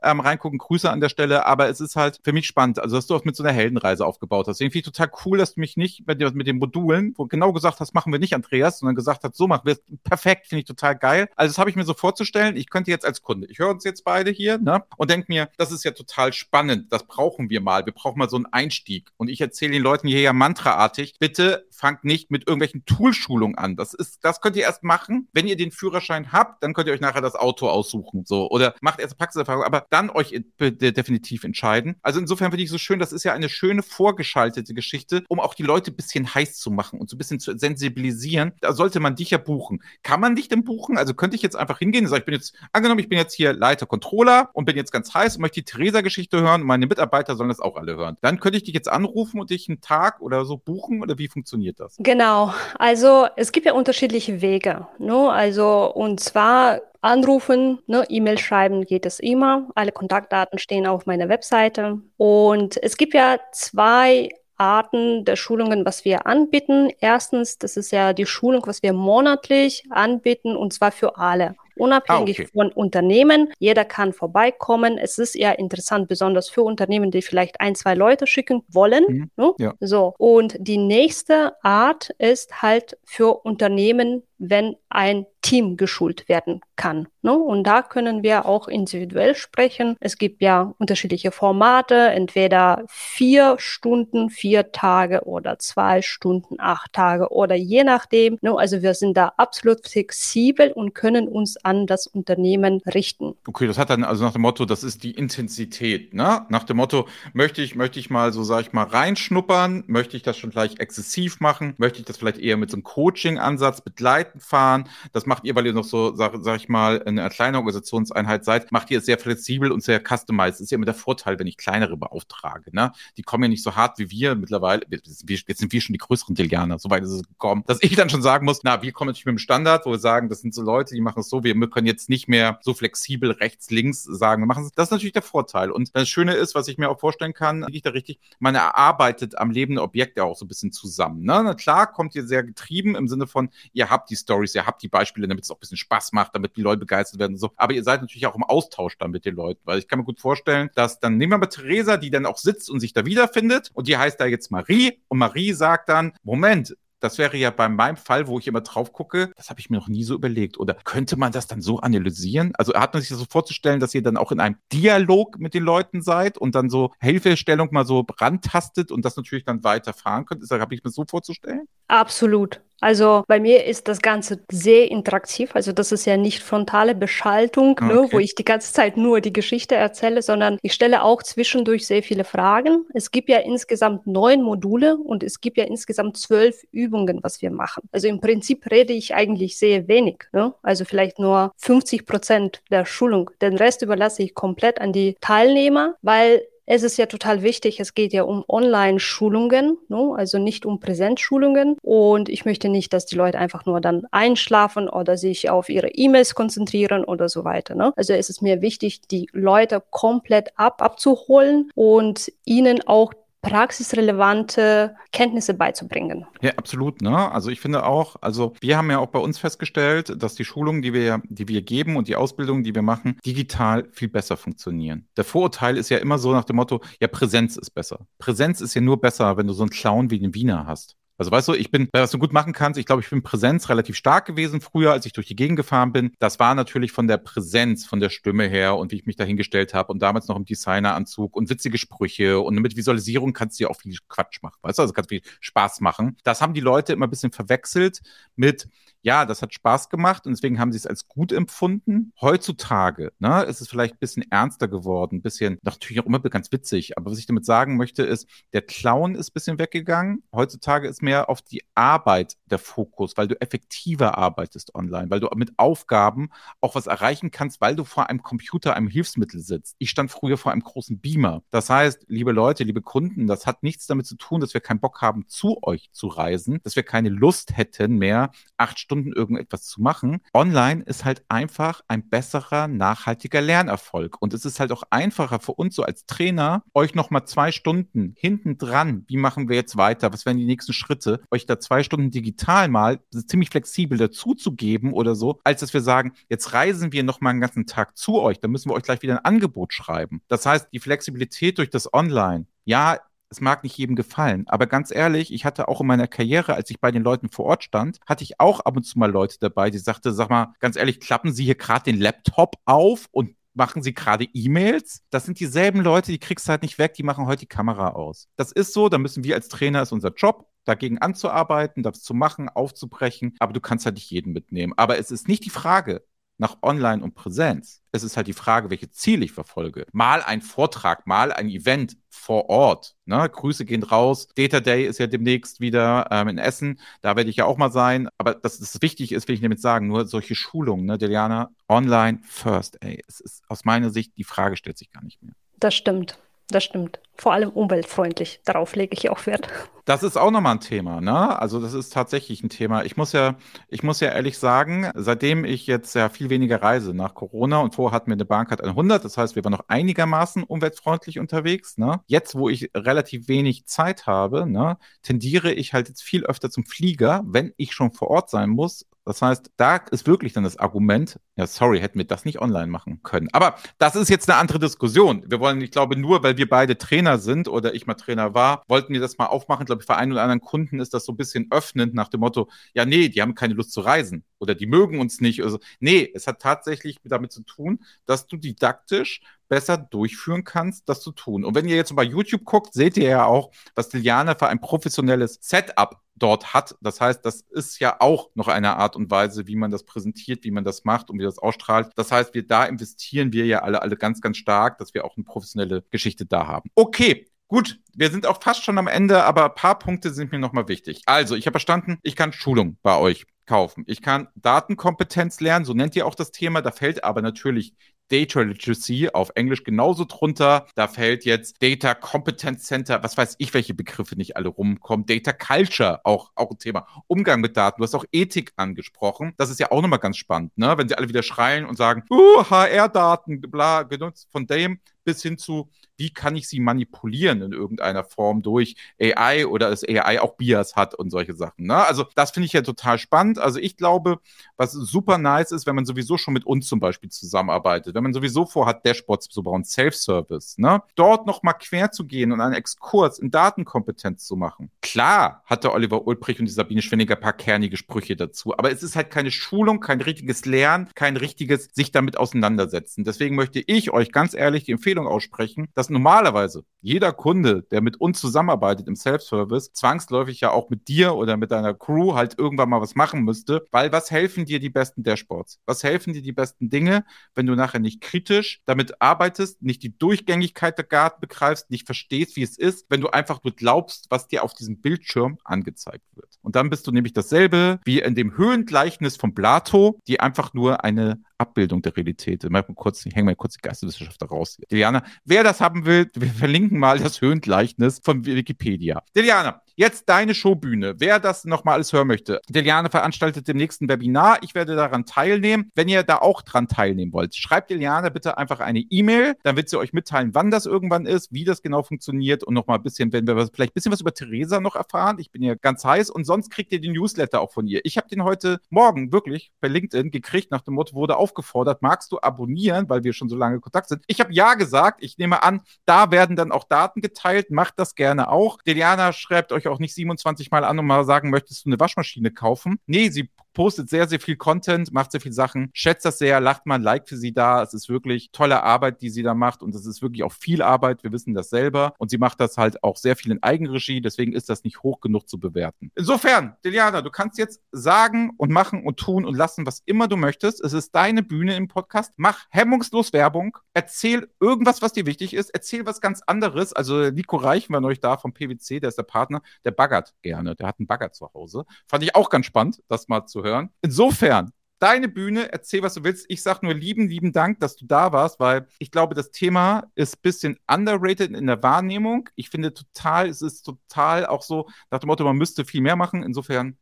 ähm, 0.04 0.20
reingucken. 0.20 0.58
Grüße 0.58 0.90
an 0.90 1.00
der 1.00 1.08
Stelle. 1.08 1.46
Aber 1.46 1.68
es 1.68 1.80
ist 1.80 1.96
halt 1.96 2.20
für 2.22 2.32
mich 2.32 2.46
spannend, 2.46 2.78
also 2.78 2.96
dass 2.96 3.06
du 3.06 3.14
auch 3.14 3.24
mit 3.24 3.36
so 3.36 3.42
einer 3.42 3.52
Heldenreise 3.52 4.04
aufgebaut 4.06 4.48
hast. 4.48 4.60
Ich 4.60 4.82
total 4.82 5.10
cool, 5.24 5.38
dass 5.38 5.54
du 5.54 5.60
mich 5.60 5.76
nicht 5.76 6.06
mit, 6.06 6.34
mit 6.34 6.46
den 6.46 6.58
Modulen, 6.58 7.14
wo 7.16 7.26
genau 7.26 7.52
gesagt 7.52 7.80
hast, 7.80 7.94
machen 7.94 8.12
wir 8.12 8.18
nicht, 8.18 8.34
Andreas, 8.34 8.78
sondern 8.78 8.94
gesagt 8.94 9.24
hast, 9.24 9.36
so 9.36 9.46
machen 9.46 9.62
wir 9.64 9.74
es. 9.74 9.82
Perfekt, 10.04 10.46
finde 10.46 10.60
ich 10.60 10.66
total 10.66 10.96
geil. 10.96 11.28
Also 11.36 11.50
das 11.50 11.58
habe 11.58 11.70
ich 11.70 11.76
mir 11.76 11.84
so 11.84 11.94
vorzustellen. 11.94 12.56
Ich 12.56 12.70
könnte 12.70 12.90
jetzt 12.90 13.04
als 13.04 13.22
Kunde, 13.22 13.46
ich 13.50 13.58
höre 13.58 13.70
uns 13.70 13.84
jetzt 13.84 14.04
beide 14.04 14.30
hier, 14.30 14.58
ne? 14.58 14.82
Und 14.96 15.10
denke 15.10 15.26
mir, 15.28 15.48
das 15.56 15.72
ist 15.72 15.84
ja 15.84 15.92
total 15.92 16.32
spannend. 16.32 16.92
Das 16.92 17.04
brauchen 17.04 17.50
wir 17.50 17.60
mal. 17.60 17.86
Wir 17.86 17.92
brauchen 17.92 18.18
mal 18.18 18.28
so 18.28 18.36
einen 18.36 18.46
Einstieg. 18.46 19.10
Und 19.16 19.28
ich 19.28 19.40
erzähle 19.40 19.72
den 19.72 19.82
Leuten 19.82 20.08
hier 20.08 20.20
ja 20.20 20.32
mantraartig, 20.32 21.14
bitte 21.18 21.66
fangt 21.70 22.04
nicht 22.04 22.30
mit 22.30 22.46
irgendwelchen 22.46 22.84
Toolschulungen 22.84 23.58
an. 23.58 23.76
Das 23.76 23.94
ist, 23.94 24.24
das 24.24 24.40
könnt 24.40 24.56
ihr 24.56 24.62
erst 24.62 24.84
machen, 24.84 25.28
wenn 25.32 25.46
ihr 25.46 25.56
den 25.56 25.70
Führerschein 25.70 26.32
habt, 26.32 26.62
dann 26.62 26.74
könnt 26.74 26.88
ihr 26.88 26.94
euch 26.94 27.00
nachher 27.00 27.20
das 27.20 27.34
Auto 27.34 27.68
aussuchen, 27.68 28.24
so 28.24 28.48
oder 28.50 28.74
macht 28.80 29.00
erst 29.00 29.18
Praxiserfahrung. 29.18 29.64
Aber 29.64 29.86
dann 29.92 30.10
euch 30.10 30.34
definitiv 30.58 31.44
entscheiden. 31.44 31.96
Also 32.02 32.18
insofern 32.18 32.50
finde 32.50 32.64
ich 32.64 32.70
so 32.70 32.78
schön, 32.78 32.98
das 32.98 33.12
ist 33.12 33.24
ja 33.24 33.32
eine 33.32 33.48
schöne 33.48 33.82
vorgeschaltete 33.82 34.74
Geschichte, 34.74 35.24
um 35.28 35.38
auch 35.38 35.54
die 35.54 35.62
Leute 35.62 35.90
ein 35.90 35.96
bisschen 35.96 36.34
heiß 36.34 36.56
zu 36.56 36.70
machen 36.70 36.98
und 37.00 37.10
so 37.10 37.16
ein 37.16 37.18
bisschen 37.18 37.40
zu 37.40 37.56
sensibilisieren. 37.56 38.52
Da 38.60 38.72
sollte 38.72 39.00
man 39.00 39.16
dich 39.16 39.30
ja 39.30 39.38
buchen. 39.38 39.82
Kann 40.02 40.20
man 40.20 40.34
dich 40.34 40.48
denn 40.48 40.64
buchen? 40.64 40.96
Also 40.96 41.14
könnte 41.14 41.36
ich 41.36 41.42
jetzt 41.42 41.56
einfach 41.56 41.78
hingehen 41.78 42.04
und 42.04 42.10
sagen, 42.10 42.20
ich 42.20 42.26
bin 42.26 42.34
jetzt, 42.34 42.54
angenommen, 42.72 43.00
ich 43.00 43.08
bin 43.08 43.18
jetzt 43.18 43.34
hier 43.34 43.52
Leiter 43.52 43.86
Controller 43.86 44.50
und 44.54 44.64
bin 44.64 44.76
jetzt 44.76 44.92
ganz 44.92 45.12
heiß 45.12 45.36
und 45.36 45.42
möchte 45.42 45.60
die 45.60 45.64
Theresa-Geschichte 45.64 46.40
hören 46.40 46.62
und 46.62 46.66
meine 46.66 46.86
Mitarbeiter 46.86 47.36
sollen 47.36 47.50
das 47.50 47.60
auch 47.60 47.76
alle 47.76 47.96
hören. 47.96 48.16
Dann 48.22 48.40
könnte 48.40 48.56
ich 48.56 48.64
dich 48.64 48.74
jetzt 48.74 48.88
anrufen 48.88 49.40
und 49.40 49.50
dich 49.50 49.68
einen 49.68 49.80
Tag 49.80 50.20
oder 50.20 50.44
so 50.44 50.56
buchen 50.56 51.02
oder 51.02 51.18
wie 51.18 51.28
funktioniert 51.28 51.80
das? 51.80 51.96
Genau. 51.98 52.54
Also 52.78 53.26
es 53.36 53.52
gibt 53.52 53.66
ja 53.66 53.74
unterschiedliche 53.74 54.40
Wege. 54.40 54.86
Ne? 54.98 55.30
Also 55.30 55.92
und 55.92 56.20
zwar 56.20 56.80
anrufen, 57.02 57.80
ne, 57.86 58.04
E-Mail 58.08 58.38
schreiben 58.38 58.84
geht 58.84 59.04
es 59.04 59.20
immer. 59.20 59.68
Alle 59.74 59.92
Kontaktdaten 59.92 60.58
stehen 60.58 60.86
auf 60.86 61.04
meiner 61.04 61.28
Webseite. 61.28 62.00
Und 62.16 62.82
es 62.82 62.96
gibt 62.96 63.12
ja 63.12 63.38
zwei 63.52 64.30
Arten 64.56 65.24
der 65.24 65.36
Schulungen, 65.36 65.84
was 65.84 66.04
wir 66.04 66.26
anbieten. 66.26 66.90
Erstens, 67.00 67.58
das 67.58 67.76
ist 67.76 67.90
ja 67.90 68.12
die 68.12 68.26
Schulung, 68.26 68.62
was 68.66 68.82
wir 68.82 68.92
monatlich 68.92 69.84
anbieten, 69.90 70.56
und 70.56 70.72
zwar 70.72 70.92
für 70.92 71.16
alle. 71.18 71.56
unabhängig 71.76 72.38
ah, 72.38 72.42
okay. 72.42 72.50
von 72.52 72.70
Unternehmen. 72.70 73.52
Jeder 73.58 73.84
kann 73.84 74.12
vorbeikommen. 74.12 74.98
Es 74.98 75.18
ist 75.18 75.34
eher 75.34 75.58
interessant, 75.58 76.06
besonders 76.06 76.48
für 76.48 76.62
Unternehmen, 76.62 77.10
die 77.10 77.22
vielleicht 77.22 77.60
ein, 77.60 77.74
zwei 77.74 77.94
Leute 77.94 78.26
schicken 78.26 78.62
wollen. 78.68 79.04
Mhm. 79.08 79.30
Ne? 79.36 79.54
Ja. 79.58 79.74
So. 79.80 80.14
Und 80.18 80.54
die 80.60 80.78
nächste 80.78 81.54
Art 81.64 82.10
ist 82.18 82.62
halt 82.62 82.98
für 83.04 83.44
Unternehmen, 83.44 84.22
wenn 84.38 84.76
ein 84.90 85.26
Team 85.42 85.76
geschult 85.76 86.28
werden 86.28 86.60
kann. 86.76 87.08
Ne? 87.20 87.32
Und 87.32 87.64
da 87.64 87.82
können 87.82 88.22
wir 88.22 88.46
auch 88.46 88.68
individuell 88.68 89.34
sprechen. 89.34 89.96
Es 90.00 90.16
gibt 90.16 90.40
ja 90.40 90.74
unterschiedliche 90.78 91.30
Formate, 91.30 91.94
entweder 91.94 92.84
vier 92.88 93.56
Stunden, 93.58 94.30
vier 94.30 94.72
Tage 94.72 95.24
oder 95.24 95.58
zwei 95.58 96.02
Stunden, 96.02 96.56
acht 96.58 96.92
Tage 96.92 97.30
oder 97.30 97.54
je 97.54 97.84
nachdem. 97.84 98.38
Ne? 98.40 98.56
Also 98.56 98.82
wir 98.82 98.94
sind 98.94 99.16
da 99.16 99.32
absolut 99.36 99.86
flexibel 99.86 100.72
und 100.72 100.94
können 100.94 101.28
uns 101.28 101.56
an 101.64 101.86
das 101.86 102.06
Unternehmen 102.06 102.80
richten. 102.94 103.34
Okay, 103.46 103.66
das 103.66 103.78
hat 103.78 103.90
dann 103.90 104.04
also 104.04 104.24
nach 104.24 104.32
dem 104.32 104.42
Motto, 104.42 104.64
das 104.64 104.84
ist 104.84 105.02
die 105.02 105.12
Intensität. 105.12 106.14
Ne? 106.14 106.46
Nach 106.48 106.64
dem 106.64 106.76
Motto, 106.76 107.08
möchte 107.32 107.62
ich, 107.62 107.74
möchte 107.74 107.98
ich 107.98 108.10
mal 108.10 108.32
so, 108.32 108.42
sag 108.42 108.60
ich 108.62 108.72
mal, 108.72 108.84
reinschnuppern? 108.84 109.84
Möchte 109.86 110.16
ich 110.16 110.22
das 110.22 110.36
schon 110.36 110.50
gleich 110.50 110.78
exzessiv 110.78 111.40
machen? 111.40 111.74
Möchte 111.78 111.98
ich 111.98 112.04
das 112.04 112.16
vielleicht 112.16 112.38
eher 112.38 112.56
mit 112.56 112.70
so 112.70 112.76
einem 112.76 112.84
Coaching-Ansatz 112.84 113.80
begleitend 113.80 114.42
fahren? 114.42 114.88
Das 115.12 115.26
macht 115.32 115.44
ihr, 115.44 115.54
weil 115.54 115.64
ihr 115.64 115.72
noch 115.72 115.84
so, 115.84 116.14
sag, 116.14 116.34
sag 116.42 116.56
ich 116.56 116.68
mal, 116.68 117.02
eine 117.04 117.26
kleine 117.30 117.56
Organisationseinheit 117.56 118.44
seid, 118.44 118.70
macht 118.70 118.90
ihr 118.90 118.98
es 118.98 119.06
sehr 119.06 119.16
flexibel 119.16 119.72
und 119.72 119.82
sehr 119.82 119.98
customized. 119.98 120.56
Das 120.56 120.60
ist 120.60 120.70
ja 120.70 120.76
immer 120.76 120.84
der 120.84 120.92
Vorteil, 120.92 121.38
wenn 121.38 121.46
ich 121.46 121.56
kleinere 121.56 121.96
beauftrage. 121.96 122.70
Ne? 122.76 122.92
Die 123.16 123.22
kommen 123.22 123.44
ja 123.44 123.48
nicht 123.48 123.62
so 123.62 123.74
hart 123.74 123.98
wie 123.98 124.10
wir 124.10 124.34
mittlerweile. 124.34 124.82
Jetzt 124.90 125.26
sind 125.26 125.72
wir 125.72 125.80
schon 125.80 125.94
die 125.94 125.98
größeren 125.98 126.34
Delianer. 126.34 126.78
Soweit 126.78 127.02
ist 127.02 127.12
es 127.12 127.22
gekommen, 127.22 127.64
dass 127.66 127.78
ich 127.80 127.96
dann 127.96 128.10
schon 128.10 128.20
sagen 128.20 128.44
muss, 128.44 128.60
na, 128.62 128.82
wir 128.82 128.92
kommen 128.92 129.08
natürlich 129.08 129.24
mit 129.24 129.36
dem 129.36 129.38
Standard, 129.38 129.86
wo 129.86 129.92
wir 129.92 129.98
sagen, 129.98 130.28
das 130.28 130.42
sind 130.42 130.52
so 130.52 130.60
Leute, 130.60 130.94
die 130.94 131.00
machen 131.00 131.20
es 131.20 131.30
so, 131.30 131.42
wir 131.44 131.54
können 131.70 131.86
jetzt 131.86 132.10
nicht 132.10 132.28
mehr 132.28 132.58
so 132.60 132.74
flexibel 132.74 133.30
rechts, 133.30 133.70
links 133.70 134.02
sagen, 134.02 134.42
wir 134.42 134.46
machen 134.46 134.64
es. 134.64 134.72
Das 134.72 134.88
ist 134.88 134.90
natürlich 134.90 135.14
der 135.14 135.22
Vorteil. 135.22 135.70
Und 135.70 135.96
das 135.96 136.10
Schöne 136.10 136.34
ist, 136.34 136.54
was 136.54 136.68
ich 136.68 136.76
mir 136.76 136.90
auch 136.90 137.00
vorstellen 137.00 137.32
kann, 137.32 137.62
liege 137.62 137.76
ich 137.76 137.82
da 137.82 137.90
richtig, 137.90 138.20
man 138.38 138.54
erarbeitet 138.54 139.38
am 139.38 139.50
lebenden 139.50 139.82
Objekt 139.82 140.18
ja 140.18 140.24
auch 140.24 140.36
so 140.36 140.44
ein 140.44 140.48
bisschen 140.48 140.72
zusammen. 140.72 141.22
Ne? 141.22 141.40
Na 141.42 141.54
klar, 141.54 141.90
kommt 141.90 142.14
ihr 142.14 142.26
sehr 142.26 142.42
getrieben 142.42 142.94
im 142.96 143.08
Sinne 143.08 143.26
von, 143.26 143.48
ihr 143.72 143.88
habt 143.88 144.10
die 144.10 144.16
Stories, 144.16 144.54
ihr 144.54 144.66
habt 144.66 144.82
die 144.82 144.88
Beispiele, 144.88 145.21
damit 145.28 145.44
es 145.44 145.50
auch 145.50 145.56
ein 145.56 145.60
bisschen 145.60 145.76
Spaß 145.76 146.12
macht, 146.12 146.34
damit 146.34 146.56
die 146.56 146.62
Leute 146.62 146.80
begeistert 146.80 147.20
werden 147.20 147.32
und 147.34 147.38
so. 147.38 147.50
Aber 147.56 147.74
ihr 147.74 147.84
seid 147.84 148.00
natürlich 148.00 148.26
auch 148.26 148.36
im 148.36 148.44
Austausch 148.44 148.96
dann 148.98 149.10
mit 149.10 149.24
den 149.24 149.34
Leuten, 149.34 149.60
weil 149.64 149.78
ich 149.78 149.88
kann 149.88 149.98
mir 149.98 150.04
gut 150.04 150.20
vorstellen, 150.20 150.70
dass 150.74 151.00
dann 151.00 151.16
nehmen 151.16 151.32
wir 151.32 151.38
mal 151.38 151.46
Theresa, 151.46 151.96
die 151.96 152.10
dann 152.10 152.26
auch 152.26 152.38
sitzt 152.38 152.70
und 152.70 152.80
sich 152.80 152.92
da 152.92 153.04
wiederfindet 153.04 153.70
und 153.74 153.88
die 153.88 153.96
heißt 153.96 154.20
da 154.20 154.26
jetzt 154.26 154.50
Marie 154.50 155.00
und 155.08 155.18
Marie 155.18 155.52
sagt 155.52 155.88
dann, 155.88 156.12
Moment, 156.22 156.76
das 157.02 157.18
wäre 157.18 157.36
ja 157.36 157.50
bei 157.50 157.68
meinem 157.68 157.96
Fall, 157.96 158.28
wo 158.28 158.38
ich 158.38 158.46
immer 158.46 158.60
drauf 158.60 158.92
gucke, 158.92 159.32
das 159.36 159.50
habe 159.50 159.58
ich 159.58 159.68
mir 159.68 159.76
noch 159.76 159.88
nie 159.88 160.04
so 160.04 160.14
überlegt. 160.14 160.58
Oder 160.58 160.74
könnte 160.74 161.16
man 161.16 161.32
das 161.32 161.48
dann 161.48 161.60
so 161.60 161.80
analysieren? 161.80 162.52
Also 162.54 162.74
hat 162.74 162.94
man 162.94 163.00
sich 163.00 163.10
das 163.10 163.18
so 163.18 163.26
vorzustellen, 163.28 163.80
dass 163.80 163.94
ihr 163.94 164.02
dann 164.02 164.16
auch 164.16 164.30
in 164.30 164.38
einem 164.38 164.56
Dialog 164.72 165.38
mit 165.38 165.52
den 165.54 165.64
Leuten 165.64 166.00
seid 166.00 166.38
und 166.38 166.54
dann 166.54 166.70
so 166.70 166.92
Hilfestellung 167.00 167.68
mal 167.72 167.84
so 167.84 168.04
brandtastet 168.04 168.92
und 168.92 169.04
das 169.04 169.16
natürlich 169.16 169.44
dann 169.44 169.64
weiterfahren 169.64 170.26
könnt? 170.26 170.48
Habe 170.48 170.74
ich 170.74 170.84
mir 170.84 170.90
so 170.90 171.04
vorzustellen? 171.04 171.66
Absolut. 171.92 172.60
Also 172.80 173.22
bei 173.28 173.38
mir 173.38 173.64
ist 173.64 173.86
das 173.86 174.00
Ganze 174.00 174.40
sehr 174.50 174.90
interaktiv. 174.90 175.54
Also 175.54 175.70
das 175.70 175.92
ist 175.92 176.04
ja 176.04 176.16
nicht 176.16 176.42
frontale 176.42 176.96
Beschaltung, 176.96 177.72
okay. 177.72 177.84
ne, 177.84 178.08
wo 178.10 178.18
ich 178.18 178.34
die 178.34 178.44
ganze 178.44 178.72
Zeit 178.72 178.96
nur 178.96 179.20
die 179.20 179.32
Geschichte 179.32 179.76
erzähle, 179.76 180.20
sondern 180.20 180.58
ich 180.62 180.72
stelle 180.72 181.04
auch 181.04 181.22
zwischendurch 181.22 181.86
sehr 181.86 182.02
viele 182.02 182.24
Fragen. 182.24 182.84
Es 182.92 183.12
gibt 183.12 183.28
ja 183.28 183.38
insgesamt 183.38 184.08
neun 184.08 184.42
Module 184.42 184.96
und 184.96 185.22
es 185.22 185.40
gibt 185.40 185.58
ja 185.58 185.64
insgesamt 185.64 186.16
zwölf 186.16 186.64
Übungen, 186.72 187.20
was 187.22 187.40
wir 187.40 187.52
machen. 187.52 187.88
Also 187.92 188.08
im 188.08 188.20
Prinzip 188.20 188.68
rede 188.68 188.94
ich 188.94 189.14
eigentlich 189.14 189.58
sehr 189.58 189.86
wenig. 189.86 190.24
Ne? 190.32 190.52
Also 190.62 190.84
vielleicht 190.84 191.20
nur 191.20 191.52
50 191.58 192.04
Prozent 192.04 192.62
der 192.72 192.84
Schulung. 192.84 193.30
Den 193.40 193.56
Rest 193.56 193.82
überlasse 193.82 194.24
ich 194.24 194.34
komplett 194.34 194.80
an 194.80 194.92
die 194.92 195.16
Teilnehmer, 195.20 195.94
weil 196.02 196.42
es 196.66 196.82
ist 196.82 196.96
ja 196.96 197.06
total 197.06 197.42
wichtig, 197.42 197.80
es 197.80 197.94
geht 197.94 198.12
ja 198.12 198.22
um 198.22 198.44
Online-Schulungen, 198.48 199.78
ne? 199.88 200.14
also 200.16 200.38
nicht 200.38 200.64
um 200.64 200.80
Präsenzschulungen. 200.80 201.76
Und 201.82 202.28
ich 202.28 202.44
möchte 202.44 202.68
nicht, 202.68 202.92
dass 202.92 203.06
die 203.06 203.16
Leute 203.16 203.38
einfach 203.38 203.66
nur 203.66 203.80
dann 203.80 204.06
einschlafen 204.10 204.88
oder 204.88 205.16
sich 205.16 205.50
auf 205.50 205.68
ihre 205.68 205.88
E-Mails 205.88 206.34
konzentrieren 206.34 207.04
oder 207.04 207.28
so 207.28 207.44
weiter. 207.44 207.74
Ne? 207.74 207.92
Also 207.96 208.12
es 208.12 208.30
ist 208.30 208.42
mir 208.42 208.60
wichtig, 208.62 209.00
die 209.02 209.28
Leute 209.32 209.82
komplett 209.90 210.50
ab 210.56 210.80
abzuholen 210.82 211.70
und 211.74 212.32
ihnen 212.44 212.86
auch 212.86 213.12
praxisrelevante 213.42 214.94
Kenntnisse 215.10 215.54
beizubringen. 215.54 216.24
Ja, 216.40 216.52
absolut. 216.56 217.02
Ne? 217.02 217.30
Also 217.32 217.50
ich 217.50 217.60
finde 217.60 217.84
auch, 217.84 218.16
also 218.20 218.54
wir 218.60 218.78
haben 218.78 218.90
ja 218.90 218.98
auch 218.98 219.08
bei 219.08 219.18
uns 219.18 219.38
festgestellt, 219.38 220.22
dass 220.22 220.36
die 220.36 220.44
Schulungen, 220.44 220.80
die 220.80 220.94
wir, 220.94 221.20
die 221.24 221.48
wir 221.48 221.62
geben 221.62 221.96
und 221.96 222.08
die 222.08 222.16
Ausbildungen, 222.16 222.62
die 222.62 222.74
wir 222.74 222.82
machen, 222.82 223.18
digital 223.26 223.88
viel 223.90 224.08
besser 224.08 224.36
funktionieren. 224.36 225.08
Der 225.16 225.24
Vorurteil 225.24 225.76
ist 225.76 225.90
ja 225.90 225.98
immer 225.98 226.18
so 226.18 226.32
nach 226.32 226.44
dem 226.44 226.56
Motto, 226.56 226.80
ja, 227.00 227.08
Präsenz 227.08 227.56
ist 227.56 227.70
besser. 227.70 228.06
Präsenz 228.18 228.60
ist 228.60 228.74
ja 228.74 228.80
nur 228.80 229.00
besser, 229.00 229.36
wenn 229.36 229.48
du 229.48 229.52
so 229.52 229.64
einen 229.64 229.70
Clown 229.70 230.10
wie 230.10 230.20
den 230.20 230.34
Wiener 230.34 230.66
hast. 230.66 230.96
Also 231.18 231.30
weißt 231.30 231.48
du, 231.48 231.54
ich 231.54 231.70
bin, 231.70 231.88
was 231.92 232.10
du 232.10 232.18
gut 232.18 232.32
machen 232.32 232.52
kannst, 232.52 232.78
ich 232.78 232.86
glaube, 232.86 233.02
ich 233.02 233.10
bin 233.10 233.22
Präsenz 233.22 233.68
relativ 233.68 233.96
stark 233.96 234.26
gewesen 234.26 234.60
früher, 234.60 234.92
als 234.92 235.06
ich 235.06 235.12
durch 235.12 235.26
die 235.26 235.36
Gegend 235.36 235.56
gefahren 235.56 235.92
bin. 235.92 236.12
Das 236.18 236.38
war 236.38 236.54
natürlich 236.54 236.92
von 236.92 237.06
der 237.06 237.18
Präsenz, 237.18 237.86
von 237.86 238.00
der 238.00 238.10
Stimme 238.10 238.48
her 238.48 238.76
und 238.76 238.92
wie 238.92 238.96
ich 238.96 239.06
mich 239.06 239.16
da 239.16 239.24
hingestellt 239.24 239.74
habe 239.74 239.92
und 239.92 240.00
damals 240.00 240.28
noch 240.28 240.36
im 240.36 240.44
Designeranzug 240.44 241.36
und 241.36 241.50
witzige 241.50 241.78
Sprüche 241.78 242.40
und 242.40 242.56
mit 242.56 242.76
Visualisierung 242.76 243.32
kannst 243.32 243.60
du 243.60 243.64
ja 243.64 243.70
auch 243.70 243.76
viel 243.76 243.96
Quatsch 244.08 244.42
machen, 244.42 244.58
weißt 244.62 244.78
du, 244.78 244.82
also 244.82 244.92
kannst 244.92 245.10
viel 245.10 245.22
Spaß 245.40 245.80
machen. 245.80 246.16
Das 246.24 246.40
haben 246.40 246.54
die 246.54 246.60
Leute 246.60 246.92
immer 246.92 247.06
ein 247.06 247.10
bisschen 247.10 247.32
verwechselt 247.32 248.00
mit, 248.36 248.68
ja, 249.02 249.26
das 249.26 249.42
hat 249.42 249.52
Spaß 249.52 249.88
gemacht 249.88 250.26
und 250.26 250.32
deswegen 250.32 250.58
haben 250.58 250.72
sie 250.72 250.78
es 250.78 250.86
als 250.86 251.08
gut 251.08 251.32
empfunden. 251.32 252.12
Heutzutage 252.20 253.12
ne, 253.18 253.42
ist 253.42 253.60
es 253.60 253.68
vielleicht 253.68 253.94
ein 253.94 253.98
bisschen 253.98 254.24
ernster 254.30 254.68
geworden, 254.68 255.16
ein 255.16 255.22
bisschen, 255.22 255.58
natürlich 255.62 256.00
auch 256.00 256.06
immer 256.06 256.20
ganz 256.20 256.52
witzig, 256.52 256.96
aber 256.96 257.10
was 257.10 257.18
ich 257.18 257.26
damit 257.26 257.44
sagen 257.44 257.76
möchte 257.76 258.04
ist, 258.04 258.28
der 258.52 258.62
Clown 258.62 259.16
ist 259.16 259.30
ein 259.30 259.34
bisschen 259.34 259.58
weggegangen. 259.58 260.22
Heutzutage 260.32 260.86
ist 260.88 261.02
mehr 261.02 261.28
auf 261.28 261.42
die 261.42 261.62
Arbeit 261.74 262.36
der 262.46 262.58
Fokus, 262.58 263.16
weil 263.16 263.26
du 263.26 263.40
effektiver 263.40 264.16
arbeitest 264.16 264.74
online, 264.74 265.10
weil 265.10 265.20
du 265.20 265.28
mit 265.34 265.52
Aufgaben 265.56 266.30
auch 266.60 266.74
was 266.76 266.86
erreichen 266.86 267.30
kannst, 267.30 267.60
weil 267.60 267.74
du 267.74 267.84
vor 267.84 268.08
einem 268.08 268.22
Computer, 268.22 268.76
einem 268.76 268.88
Hilfsmittel 268.88 269.40
sitzt. 269.40 269.74
Ich 269.78 269.90
stand 269.90 270.10
früher 270.10 270.38
vor 270.38 270.52
einem 270.52 270.62
großen 270.62 271.00
Beamer. 271.00 271.42
Das 271.50 271.68
heißt, 271.70 272.04
liebe 272.08 272.32
Leute, 272.32 272.62
liebe 272.62 272.82
Kunden, 272.82 273.26
das 273.26 273.46
hat 273.46 273.62
nichts 273.62 273.86
damit 273.86 274.06
zu 274.06 274.16
tun, 274.16 274.40
dass 274.40 274.54
wir 274.54 274.60
keinen 274.60 274.80
Bock 274.80 275.02
haben, 275.02 275.26
zu 275.26 275.58
euch 275.62 275.90
zu 275.92 276.06
reisen, 276.06 276.60
dass 276.62 276.76
wir 276.76 276.84
keine 276.84 277.08
Lust 277.08 277.56
hätten 277.56 277.98
mehr, 277.98 278.30
acht 278.56 278.78
Stunden 278.78 278.91
Stunden 278.92 279.12
irgendetwas 279.14 279.64
zu 279.64 279.80
machen. 279.80 280.20
Online 280.34 280.82
ist 280.82 281.06
halt 281.06 281.24
einfach 281.28 281.80
ein 281.88 282.10
besserer, 282.10 282.68
nachhaltiger 282.68 283.40
Lernerfolg. 283.40 284.20
Und 284.20 284.34
es 284.34 284.44
ist 284.44 284.60
halt 284.60 284.70
auch 284.70 284.82
einfacher 284.90 285.40
für 285.40 285.52
uns 285.52 285.76
so 285.76 285.82
als 285.82 286.04
Trainer, 286.04 286.62
euch 286.74 286.94
nochmal 286.94 287.24
zwei 287.24 287.52
Stunden 287.52 288.14
hinten 288.18 288.58
dran, 288.58 289.04
wie 289.08 289.16
machen 289.16 289.48
wir 289.48 289.56
jetzt 289.56 289.78
weiter, 289.78 290.12
was 290.12 290.26
wären 290.26 290.36
die 290.36 290.44
nächsten 290.44 290.74
Schritte, 290.74 291.22
euch 291.30 291.46
da 291.46 291.58
zwei 291.58 291.82
Stunden 291.82 292.10
digital 292.10 292.68
mal 292.68 293.00
ziemlich 293.26 293.48
flexibel 293.48 293.96
dazu 293.96 294.34
zu 294.34 294.54
geben 294.54 294.92
oder 294.92 295.14
so, 295.14 295.40
als 295.42 295.60
dass 295.60 295.72
wir 295.72 295.80
sagen, 295.80 296.12
jetzt 296.28 296.52
reisen 296.52 296.92
wir 296.92 297.02
nochmal 297.02 297.30
einen 297.30 297.40
ganzen 297.40 297.66
Tag 297.66 297.96
zu 297.96 298.20
euch, 298.20 298.40
dann 298.40 298.50
müssen 298.50 298.68
wir 298.68 298.74
euch 298.74 298.82
gleich 298.82 299.00
wieder 299.00 299.14
ein 299.14 299.24
Angebot 299.24 299.72
schreiben. 299.72 300.20
Das 300.28 300.44
heißt, 300.44 300.68
die 300.70 300.80
Flexibilität 300.80 301.56
durch 301.56 301.70
das 301.70 301.92
Online, 301.94 302.44
ja, 302.64 302.98
es 303.32 303.40
mag 303.40 303.64
nicht 303.64 303.76
jedem 303.76 303.96
gefallen, 303.96 304.44
aber 304.46 304.66
ganz 304.66 304.90
ehrlich, 304.90 305.32
ich 305.32 305.44
hatte 305.44 305.68
auch 305.68 305.80
in 305.80 305.86
meiner 305.86 306.06
Karriere, 306.06 306.54
als 306.54 306.70
ich 306.70 306.80
bei 306.80 306.90
den 306.90 307.02
Leuten 307.02 307.28
vor 307.30 307.46
Ort 307.46 307.64
stand, 307.64 307.98
hatte 308.06 308.24
ich 308.24 308.38
auch 308.38 308.60
ab 308.60 308.76
und 308.76 308.84
zu 308.84 308.98
mal 308.98 309.10
Leute 309.10 309.38
dabei, 309.40 309.70
die 309.70 309.78
sagte, 309.78 310.12
sag 310.12 310.30
mal, 310.30 310.54
ganz 310.60 310.76
ehrlich, 310.76 311.00
klappen 311.00 311.32
Sie 311.32 311.44
hier 311.44 311.54
gerade 311.54 311.84
den 311.84 311.98
Laptop 311.98 312.56
auf 312.66 313.06
und 313.10 313.34
machen 313.54 313.82
sie 313.82 313.92
gerade 313.94 314.24
E-Mails. 314.32 315.02
Das 315.10 315.26
sind 315.26 315.38
dieselben 315.40 315.80
Leute, 315.80 316.10
die 316.10 316.18
kriegst 316.18 316.46
du 316.46 316.50
halt 316.50 316.62
nicht 316.62 316.78
weg, 316.78 316.94
die 316.94 317.02
machen 317.02 317.26
heute 317.26 317.40
die 317.40 317.46
Kamera 317.46 317.90
aus. 317.90 318.28
Das 318.36 318.52
ist 318.52 318.72
so, 318.72 318.88
da 318.88 318.98
müssen 318.98 319.24
wir 319.24 319.34
als 319.34 319.48
Trainer, 319.48 319.82
ist 319.82 319.92
unser 319.92 320.12
Job, 320.14 320.48
dagegen 320.64 320.98
anzuarbeiten, 320.98 321.82
das 321.82 322.02
zu 322.02 322.14
machen, 322.14 322.48
aufzubrechen, 322.48 323.34
aber 323.40 323.52
du 323.52 323.60
kannst 323.60 323.84
halt 323.84 323.96
nicht 323.96 324.10
jeden 324.10 324.32
mitnehmen. 324.32 324.72
Aber 324.76 324.98
es 324.98 325.10
ist 325.10 325.28
nicht 325.28 325.44
die 325.44 325.50
Frage, 325.50 326.02
nach 326.42 326.58
Online 326.60 327.02
und 327.02 327.14
Präsenz. 327.14 327.80
Es 327.92 328.02
ist 328.02 328.16
halt 328.16 328.26
die 328.26 328.32
Frage, 328.32 328.68
welche 328.68 328.90
Ziele 328.90 329.24
ich 329.24 329.32
verfolge. 329.32 329.86
Mal 329.92 330.22
ein 330.22 330.42
Vortrag, 330.42 331.06
mal 331.06 331.32
ein 331.32 331.48
Event 331.48 331.96
vor 332.10 332.50
Ort. 332.50 332.96
Ne? 333.06 333.28
Grüße 333.28 333.64
gehen 333.64 333.84
raus. 333.84 334.26
Data 334.34 334.58
Day 334.58 334.84
ist 334.84 334.98
ja 334.98 335.06
demnächst 335.06 335.60
wieder 335.60 336.08
ähm, 336.10 336.28
in 336.28 336.38
Essen. 336.38 336.80
Da 337.00 337.16
werde 337.16 337.30
ich 337.30 337.36
ja 337.36 337.44
auch 337.44 337.56
mal 337.56 337.70
sein. 337.70 338.08
Aber 338.18 338.34
dass 338.34 338.58
das 338.58 338.82
wichtig 338.82 339.12
ist, 339.12 339.28
will 339.28 339.36
ich 339.36 339.40
damit 339.40 339.60
sagen. 339.60 339.86
Nur 339.86 340.06
solche 340.06 340.34
Schulungen, 340.34 340.84
ne, 340.84 340.98
Deliana, 340.98 341.50
online 341.68 342.18
first. 342.24 342.76
Ey, 342.82 343.02
es 343.06 343.20
ist 343.20 343.44
aus 343.48 343.64
meiner 343.64 343.90
Sicht, 343.90 344.16
die 344.18 344.24
Frage 344.24 344.56
stellt 344.56 344.78
sich 344.78 344.90
gar 344.90 345.04
nicht 345.04 345.22
mehr. 345.22 345.34
Das 345.60 345.74
stimmt. 345.74 346.18
Das 346.52 346.64
stimmt. 346.64 347.00
Vor 347.16 347.32
allem 347.32 347.48
umweltfreundlich. 347.48 348.40
Darauf 348.44 348.76
lege 348.76 348.94
ich 348.94 349.08
auch 349.08 349.24
Wert. 349.26 349.48
Das 349.86 350.02
ist 350.02 350.18
auch 350.18 350.30
nochmal 350.30 350.56
ein 350.56 350.60
Thema, 350.60 351.00
ne? 351.00 351.40
Also 351.40 351.60
das 351.60 351.72
ist 351.72 351.94
tatsächlich 351.94 352.42
ein 352.42 352.50
Thema. 352.50 352.84
Ich 352.84 352.98
muss 352.98 353.12
ja, 353.12 353.36
ich 353.68 353.82
muss 353.82 354.00
ja 354.00 354.10
ehrlich 354.10 354.38
sagen, 354.38 354.90
seitdem 354.94 355.46
ich 355.46 355.66
jetzt 355.66 355.94
ja 355.94 356.10
viel 356.10 356.28
weniger 356.28 356.60
reise 356.60 356.92
nach 356.92 357.14
Corona 357.14 357.60
und 357.60 357.74
vorher 357.74 357.96
hatten 357.96 358.08
wir 358.08 358.14
eine 358.14 358.26
Bahncard 358.26 358.62
100, 358.62 359.02
das 359.02 359.16
heißt, 359.16 359.34
wir 359.34 359.42
waren 359.44 359.52
noch 359.52 359.64
einigermaßen 359.68 360.42
umweltfreundlich 360.44 361.18
unterwegs, 361.18 361.78
ne? 361.78 362.00
Jetzt, 362.06 362.34
wo 362.34 362.50
ich 362.50 362.70
relativ 362.76 363.28
wenig 363.28 363.64
Zeit 363.66 364.06
habe, 364.06 364.46
ne, 364.46 364.76
tendiere 365.02 365.52
ich 365.52 365.72
halt 365.72 365.88
jetzt 365.88 366.02
viel 366.02 366.24
öfter 366.26 366.50
zum 366.50 366.66
Flieger, 366.66 367.22
wenn 367.24 367.54
ich 367.56 367.72
schon 367.72 367.92
vor 367.92 368.08
Ort 368.10 368.30
sein 368.30 368.50
muss, 368.50 368.86
Das 369.04 369.20
heißt, 369.20 369.50
da 369.56 369.76
ist 369.76 370.06
wirklich 370.06 370.32
dann 370.32 370.44
das 370.44 370.58
Argument, 370.58 371.18
ja, 371.36 371.46
sorry, 371.48 371.80
hätten 371.80 371.98
wir 371.98 372.06
das 372.06 372.24
nicht 372.24 372.40
online 372.40 372.68
machen 372.68 373.02
können. 373.02 373.28
Aber 373.32 373.56
das 373.78 373.96
ist 373.96 374.08
jetzt 374.08 374.30
eine 374.30 374.38
andere 374.38 374.60
Diskussion. 374.60 375.24
Wir 375.26 375.40
wollen, 375.40 375.60
ich 375.60 375.72
glaube, 375.72 375.96
nur 375.96 376.22
weil 376.22 376.36
wir 376.36 376.48
beide 376.48 376.78
Trainer 376.78 377.18
sind 377.18 377.48
oder 377.48 377.74
ich 377.74 377.86
mal 377.86 377.94
Trainer 377.94 378.34
war, 378.34 378.62
wollten 378.68 378.92
wir 378.92 379.00
das 379.00 379.18
mal 379.18 379.26
aufmachen. 379.26 379.62
Ich 379.62 379.66
glaube, 379.66 379.82
für 379.82 379.96
einen 379.96 380.12
oder 380.12 380.22
anderen 380.22 380.40
Kunden 380.40 380.78
ist 380.78 380.94
das 380.94 381.04
so 381.04 381.12
ein 381.12 381.16
bisschen 381.16 381.48
öffnend 381.50 381.94
nach 381.94 382.08
dem 382.08 382.20
Motto, 382.20 382.48
ja, 382.74 382.84
nee, 382.84 383.08
die 383.08 383.20
haben 383.22 383.34
keine 383.34 383.54
Lust 383.54 383.72
zu 383.72 383.80
reisen 383.80 384.24
oder 384.38 384.54
die 384.54 384.66
mögen 384.66 385.00
uns 385.00 385.20
nicht. 385.20 385.42
Also, 385.42 385.58
nee, 385.80 386.08
es 386.14 386.28
hat 386.28 386.40
tatsächlich 386.40 386.98
damit 387.02 387.32
zu 387.32 387.42
tun, 387.42 387.80
dass 388.06 388.28
du 388.28 388.36
didaktisch 388.36 389.20
besser 389.52 389.76
durchführen 389.76 390.44
kannst, 390.44 390.88
das 390.88 391.02
zu 391.02 391.12
tun. 391.12 391.44
Und 391.44 391.54
wenn 391.54 391.68
ihr 391.68 391.76
jetzt 391.76 391.94
bei 391.94 392.04
YouTube 392.04 392.46
guckt, 392.46 392.72
seht 392.72 392.96
ihr 392.96 393.10
ja 393.10 393.26
auch, 393.26 393.50
was 393.74 393.92
Liliana 393.92 394.34
für 394.34 394.48
ein 394.48 394.62
professionelles 394.62 395.40
Setup 395.42 396.00
dort 396.16 396.54
hat. 396.54 396.74
Das 396.80 397.02
heißt, 397.02 397.22
das 397.22 397.42
ist 397.50 397.78
ja 397.78 397.96
auch 398.00 398.30
noch 398.34 398.48
eine 398.48 398.78
Art 398.78 398.96
und 398.96 399.10
Weise, 399.10 399.46
wie 399.46 399.56
man 399.56 399.70
das 399.70 399.84
präsentiert, 399.84 400.44
wie 400.44 400.50
man 400.50 400.64
das 400.64 400.84
macht 400.84 401.10
und 401.10 401.18
wie 401.18 401.24
das 401.24 401.38
ausstrahlt. 401.38 401.90
Das 401.96 402.10
heißt, 402.10 402.32
wir 402.32 402.46
da 402.46 402.64
investieren 402.64 403.34
wir 403.34 403.44
ja 403.44 403.58
alle, 403.58 403.82
alle 403.82 403.98
ganz, 403.98 404.22
ganz 404.22 404.38
stark, 404.38 404.78
dass 404.78 404.94
wir 404.94 405.04
auch 405.04 405.18
eine 405.18 405.24
professionelle 405.24 405.84
Geschichte 405.90 406.24
da 406.24 406.46
haben. 406.46 406.70
Okay, 406.74 407.26
Gut, 407.48 407.80
wir 407.94 408.10
sind 408.10 408.24
auch 408.24 408.42
fast 408.42 408.64
schon 408.64 408.78
am 408.78 408.86
Ende, 408.86 409.24
aber 409.24 409.44
ein 409.44 409.54
paar 409.54 409.78
Punkte 409.78 410.08
sind 410.08 410.32
mir 410.32 410.38
nochmal 410.38 410.68
wichtig. 410.68 411.02
Also, 411.04 411.34
ich 411.34 411.44
habe 411.44 411.52
verstanden, 411.52 411.98
ich 412.02 412.16
kann 412.16 412.32
Schulung 412.32 412.78
bei 412.82 412.96
euch 412.96 413.26
kaufen. 413.44 413.84
Ich 413.86 414.00
kann 414.00 414.28
Datenkompetenz 414.36 415.40
lernen, 415.40 415.64
so 415.64 415.74
nennt 415.74 415.94
ihr 415.96 416.06
auch 416.06 416.14
das 416.14 416.30
Thema. 416.32 416.62
Da 416.62 416.70
fällt 416.70 417.04
aber 417.04 417.22
natürlich 417.22 417.74
Data 418.12 418.42
Literacy 418.42 419.08
auf 419.12 419.32
Englisch 419.34 419.64
genauso 419.64 420.04
drunter. 420.04 420.66
Da 420.74 420.86
fällt 420.86 421.24
jetzt 421.24 421.62
Data 421.62 421.94
Competence 421.94 422.64
Center, 422.64 423.02
was 423.02 423.16
weiß 423.16 423.36
ich, 423.38 423.54
welche 423.54 423.72
Begriffe 423.72 424.16
nicht 424.16 424.36
alle 424.36 424.50
rumkommen. 424.50 425.06
Data 425.06 425.32
Culture, 425.32 426.00
auch, 426.04 426.30
auch 426.34 426.50
ein 426.50 426.58
Thema. 426.58 426.86
Umgang 427.06 427.40
mit 427.40 427.56
Daten. 427.56 427.80
Du 427.80 427.84
hast 427.84 427.94
auch 427.94 428.04
Ethik 428.12 428.52
angesprochen. 428.56 429.32
Das 429.38 429.48
ist 429.48 429.60
ja 429.60 429.70
auch 429.70 429.80
nochmal 429.80 429.98
ganz 429.98 430.18
spannend, 430.18 430.56
ne? 430.58 430.76
Wenn 430.76 430.88
sie 430.88 430.96
alle 430.96 431.08
wieder 431.08 431.22
schreien 431.22 431.64
und 431.64 431.76
sagen, 431.76 432.04
uh, 432.10 432.44
HR-Daten, 432.50 433.40
bla, 433.40 433.82
genutzt 433.84 434.28
von 434.30 434.46
dem 434.46 434.78
bis 435.04 435.22
hin 435.22 435.38
zu, 435.38 435.70
wie 435.96 436.10
kann 436.10 436.36
ich 436.36 436.48
sie 436.48 436.60
manipulieren 436.60 437.42
in 437.42 437.52
irgendeiner 437.52 438.04
Form 438.04 438.42
durch 438.42 438.74
AI 439.00 439.46
oder 439.46 439.70
dass 439.70 439.84
AI 439.84 440.20
auch 440.20 440.34
Bias 440.36 440.74
hat 440.74 440.94
und 440.94 441.10
solche 441.10 441.34
Sachen. 441.34 441.66
Ne? 441.66 441.76
Also 441.76 442.06
das 442.14 442.30
finde 442.30 442.46
ich 442.46 442.52
ja 442.52 442.62
total 442.62 442.98
spannend. 442.98 443.38
Also 443.38 443.60
ich 443.60 443.76
glaube, 443.76 444.18
was 444.56 444.72
super 444.72 445.18
nice 445.18 445.52
ist, 445.52 445.66
wenn 445.66 445.76
man 445.76 445.84
sowieso 445.84 446.16
schon 446.18 446.34
mit 446.34 446.44
uns 446.44 446.66
zum 446.66 446.80
Beispiel 446.80 447.10
zusammenarbeitet, 447.10 447.94
wenn 447.94 448.02
man 448.02 448.12
sowieso 448.12 448.46
vorhat, 448.46 448.84
Dashboards 448.84 449.28
zu 449.28 449.42
bauen, 449.42 449.64
Self-Service, 449.64 450.58
ne? 450.58 450.82
dort 450.94 451.26
nochmal 451.26 451.54
quer 451.58 451.92
zu 451.92 452.06
gehen 452.06 452.32
und 452.32 452.40
einen 452.40 452.54
Exkurs 452.54 453.18
in 453.18 453.30
Datenkompetenz 453.30 454.26
zu 454.26 454.36
machen. 454.36 454.70
Klar 454.80 455.42
hat 455.46 455.64
der 455.64 455.72
Oliver 455.72 456.06
Ulbrich 456.06 456.40
und 456.40 456.46
die 456.46 456.52
Sabine 456.52 456.82
Schwenniger 456.82 457.14
ein 457.14 457.20
paar 457.20 457.32
kernige 457.32 457.76
Sprüche 457.76 458.16
dazu, 458.16 458.56
aber 458.58 458.72
es 458.72 458.82
ist 458.82 458.96
halt 458.96 459.10
keine 459.10 459.30
Schulung, 459.30 459.80
kein 459.80 460.00
richtiges 460.00 460.46
Lernen, 460.46 460.88
kein 460.94 461.16
richtiges 461.16 461.68
sich 461.72 461.92
damit 461.92 462.16
auseinandersetzen. 462.16 463.04
Deswegen 463.04 463.36
möchte 463.36 463.62
ich 463.64 463.90
euch 463.92 464.10
ganz 464.10 464.34
ehrlich 464.34 464.64
die 464.64 464.72
Empfehlung 464.72 464.91
Empfehlung 464.92 465.06
aussprechen, 465.06 465.68
dass 465.74 465.88
normalerweise 465.88 466.64
jeder 466.82 467.12
Kunde, 467.12 467.62
der 467.70 467.80
mit 467.80 467.98
uns 468.00 468.20
zusammenarbeitet 468.20 468.88
im 468.88 468.96
Self-Service, 468.96 469.72
zwangsläufig 469.72 470.40
ja 470.40 470.50
auch 470.50 470.68
mit 470.68 470.88
dir 470.88 471.14
oder 471.14 471.36
mit 471.36 471.50
deiner 471.50 471.72
Crew 471.72 472.14
halt 472.14 472.38
irgendwann 472.38 472.68
mal 472.68 472.80
was 472.80 472.94
machen 472.94 473.22
müsste, 473.22 473.66
weil 473.70 473.90
was 473.90 474.10
helfen 474.10 474.44
dir 474.44 474.60
die 474.60 474.68
besten 474.68 475.02
Dashboards? 475.02 475.60
Was 475.64 475.82
helfen 475.82 476.12
dir 476.12 476.20
die 476.20 476.32
besten 476.32 476.68
Dinge, 476.68 477.04
wenn 477.34 477.46
du 477.46 477.54
nachher 477.54 477.78
nicht 477.78 478.02
kritisch 478.02 478.60
damit 478.66 479.00
arbeitest, 479.00 479.62
nicht 479.62 479.82
die 479.82 479.96
Durchgängigkeit 479.96 480.76
der 480.76 480.84
Garten 480.84 481.20
begreifst, 481.20 481.70
nicht 481.70 481.86
verstehst, 481.86 482.36
wie 482.36 482.42
es 482.42 482.58
ist, 482.58 482.86
wenn 482.90 483.00
du 483.00 483.08
einfach 483.08 483.42
nur 483.44 483.54
glaubst, 483.54 484.06
was 484.10 484.28
dir 484.28 484.44
auf 484.44 484.52
diesem 484.52 484.80
Bildschirm 484.80 485.38
angezeigt 485.44 486.04
wird. 486.14 486.38
Und 486.42 486.56
dann 486.56 486.68
bist 486.68 486.86
du 486.86 486.90
nämlich 486.90 487.14
dasselbe 487.14 487.80
wie 487.84 488.00
in 488.00 488.14
dem 488.14 488.36
Höhengleichnis 488.36 489.16
von 489.16 489.34
Plato, 489.34 489.98
die 490.06 490.20
einfach 490.20 490.52
nur 490.52 490.84
eine 490.84 491.22
Abbildung 491.42 491.82
der 491.82 491.96
Realität. 491.96 492.48
Mal 492.48 492.62
kurz, 492.62 493.04
ich 493.04 493.14
hänge 493.14 493.26
mal 493.26 493.36
kurz 493.36 493.54
die 493.54 493.60
Geisteswissenschaft 493.60 494.20
da 494.22 494.26
raus. 494.26 494.58
Diliana, 494.70 495.02
wer 495.24 495.44
das 495.44 495.60
haben 495.60 495.84
will, 495.84 496.10
wir 496.14 496.28
verlinken 496.28 496.78
mal 496.78 496.98
das 496.98 497.20
Höhengleichnis 497.20 498.00
von 498.02 498.24
Wikipedia. 498.24 499.02
Diliana, 499.14 499.60
Jetzt 499.74 500.08
deine 500.08 500.34
Showbühne. 500.34 500.94
Wer 500.98 501.18
das 501.18 501.44
nochmal 501.44 501.74
alles 501.74 501.92
hören 501.92 502.08
möchte, 502.08 502.40
Deliane 502.48 502.90
veranstaltet 502.90 503.48
dem 503.48 503.56
nächsten 503.56 503.88
Webinar. 503.88 504.38
Ich 504.42 504.54
werde 504.54 504.76
daran 504.76 505.06
teilnehmen. 505.06 505.70
Wenn 505.74 505.88
ihr 505.88 506.02
da 506.02 506.18
auch 506.18 506.42
dran 506.42 506.68
teilnehmen 506.68 507.12
wollt, 507.12 507.34
schreibt 507.34 507.70
Deliane 507.70 508.10
bitte 508.10 508.38
einfach 508.38 508.60
eine 508.60 508.80
E-Mail. 508.80 509.34
Dann 509.42 509.56
wird 509.56 509.68
sie 509.68 509.78
euch 509.78 509.92
mitteilen, 509.92 510.34
wann 510.34 510.50
das 510.50 510.66
irgendwann 510.66 511.06
ist, 511.06 511.32
wie 511.32 511.44
das 511.44 511.62
genau 511.62 511.82
funktioniert 511.82 512.44
und 512.44 512.54
nochmal 512.54 512.78
ein 512.78 512.82
bisschen, 512.82 513.12
wenn 513.12 513.26
wir 513.26 513.34
vielleicht 513.52 513.72
ein 513.72 513.74
bisschen 513.74 513.92
was 513.92 514.00
über 514.00 514.12
Theresa 514.12 514.60
noch 514.60 514.76
erfahren. 514.76 515.18
Ich 515.18 515.30
bin 515.30 515.42
ja 515.42 515.54
ganz 515.54 515.84
heiß 515.84 516.10
und 516.10 516.24
sonst 516.24 516.50
kriegt 516.50 516.72
ihr 516.72 516.80
den 516.80 516.92
Newsletter 516.92 517.40
auch 517.40 517.52
von 517.52 517.66
ihr. 517.66 517.80
Ich 517.84 517.96
habe 517.96 518.08
den 518.08 518.24
heute 518.24 518.60
Morgen 518.70 519.12
wirklich 519.12 519.52
bei 519.60 519.68
LinkedIn 519.68 520.10
gekriegt, 520.10 520.50
nach 520.50 520.62
dem 520.62 520.74
Motto, 520.74 520.94
wurde 520.94 521.16
aufgefordert, 521.16 521.82
magst 521.82 522.12
du 522.12 522.18
abonnieren, 522.20 522.88
weil 522.88 523.04
wir 523.04 523.12
schon 523.12 523.28
so 523.28 523.36
lange 523.36 523.56
in 523.56 523.60
Kontakt 523.60 523.88
sind. 523.88 524.02
Ich 524.06 524.20
habe 524.20 524.32
ja 524.32 524.54
gesagt. 524.54 525.02
Ich 525.02 525.18
nehme 525.18 525.42
an, 525.42 525.62
da 525.84 526.10
werden 526.10 526.36
dann 526.36 526.52
auch 526.52 526.64
Daten 526.64 527.00
geteilt. 527.00 527.50
Macht 527.50 527.78
das 527.78 527.94
gerne 527.94 528.28
auch. 528.28 528.60
Deliana 528.62 529.12
schreibt 529.12 529.52
euch 529.52 529.61
euch 529.66 529.74
auch 529.74 529.78
nicht 529.78 529.94
27 529.94 530.50
Mal 530.50 530.64
an 530.64 530.78
und 530.78 530.86
mal 530.86 531.04
sagen, 531.04 531.30
möchtest 531.30 531.64
du 531.64 531.70
eine 531.70 531.80
Waschmaschine 531.80 532.30
kaufen? 532.30 532.78
Nee, 532.86 533.10
sie 533.10 533.30
postet 533.52 533.88
sehr, 533.88 534.08
sehr 534.08 534.20
viel 534.20 534.36
Content, 534.36 534.92
macht 534.92 535.12
sehr 535.12 535.20
viel 535.20 535.32
Sachen, 535.32 535.70
schätzt 535.72 536.04
das 536.04 536.18
sehr, 536.18 536.40
lacht 536.40 536.66
mal 536.66 536.76
ein 536.76 536.82
Like 536.82 537.08
für 537.08 537.16
sie 537.16 537.32
da. 537.32 537.62
Es 537.62 537.74
ist 537.74 537.88
wirklich 537.88 538.30
tolle 538.32 538.62
Arbeit, 538.62 539.02
die 539.02 539.10
sie 539.10 539.22
da 539.22 539.34
macht 539.34 539.62
und 539.62 539.74
es 539.74 539.86
ist 539.86 540.02
wirklich 540.02 540.22
auch 540.22 540.32
viel 540.32 540.62
Arbeit. 540.62 541.02
Wir 541.02 541.12
wissen 541.12 541.34
das 541.34 541.50
selber 541.50 541.94
und 541.98 542.10
sie 542.10 542.18
macht 542.18 542.40
das 542.40 542.58
halt 542.58 542.82
auch 542.82 542.96
sehr 542.96 543.16
viel 543.16 543.32
in 543.32 543.42
Eigenregie. 543.42 544.00
Deswegen 544.00 544.32
ist 544.32 544.48
das 544.48 544.64
nicht 544.64 544.82
hoch 544.82 545.00
genug 545.00 545.28
zu 545.28 545.38
bewerten. 545.38 545.90
Insofern, 545.94 546.56
Deliana, 546.64 547.02
du 547.02 547.10
kannst 547.10 547.38
jetzt 547.38 547.60
sagen 547.70 548.32
und 548.36 548.50
machen 548.50 548.84
und 548.84 548.98
tun 548.98 549.24
und 549.24 549.36
lassen, 549.36 549.66
was 549.66 549.82
immer 549.86 550.08
du 550.08 550.16
möchtest. 550.16 550.62
Es 550.62 550.72
ist 550.72 550.94
deine 550.94 551.22
Bühne 551.22 551.56
im 551.56 551.68
Podcast. 551.68 552.14
Mach 552.16 552.46
hemmungslos 552.50 553.12
Werbung. 553.12 553.58
Erzähl 553.74 554.28
irgendwas, 554.40 554.82
was 554.82 554.92
dir 554.92 555.06
wichtig 555.06 555.34
ist. 555.34 555.50
Erzähl 555.50 555.86
was 555.86 556.00
ganz 556.00 556.22
anderes. 556.26 556.72
Also 556.72 557.10
Nico 557.10 557.36
Reich 557.36 557.70
war 557.70 557.80
neulich 557.80 558.00
da 558.00 558.16
vom 558.16 558.32
PwC, 558.32 558.80
der 558.80 558.88
ist 558.88 558.98
der 558.98 559.02
Partner, 559.02 559.42
der 559.64 559.72
baggert 559.72 560.14
gerne. 560.22 560.54
Der 560.54 560.66
hat 560.66 560.78
einen 560.78 560.86
Bagger 560.86 561.12
zu 561.12 561.32
Hause. 561.34 561.64
Fand 561.86 562.02
ich 562.02 562.14
auch 562.14 562.30
ganz 562.30 562.46
spannend, 562.46 562.82
das 562.88 563.08
mal 563.08 563.26
zu 563.26 563.41
hören. 563.42 563.70
Insofern, 563.82 564.52
deine 564.78 565.08
Bühne, 565.08 565.52
erzähl, 565.52 565.82
was 565.82 565.94
du 565.94 566.02
willst. 566.04 566.26
Ich 566.28 566.42
sag 566.42 566.62
nur 566.62 566.74
lieben, 566.74 567.08
lieben 567.08 567.32
Dank, 567.32 567.60
dass 567.60 567.76
du 567.76 567.86
da 567.86 568.12
warst, 568.12 568.40
weil 568.40 568.66
ich 568.78 568.90
glaube, 568.90 569.14
das 569.14 569.30
Thema 569.30 569.84
ist 569.94 570.16
ein 570.16 570.22
bisschen 570.22 570.58
underrated 570.66 571.30
in 571.36 571.46
der 571.46 571.62
Wahrnehmung. 571.62 572.28
Ich 572.34 572.50
finde 572.50 572.74
total, 572.74 573.28
es 573.28 573.42
ist 573.42 573.62
total 573.62 574.26
auch 574.26 574.42
so 574.42 574.68
nach 574.90 574.98
dem 574.98 575.06
Motto, 575.06 575.24
man 575.24 575.36
müsste 575.36 575.64
viel 575.64 575.82
mehr 575.82 575.96
machen. 575.96 576.22
Insofern, 576.22 576.76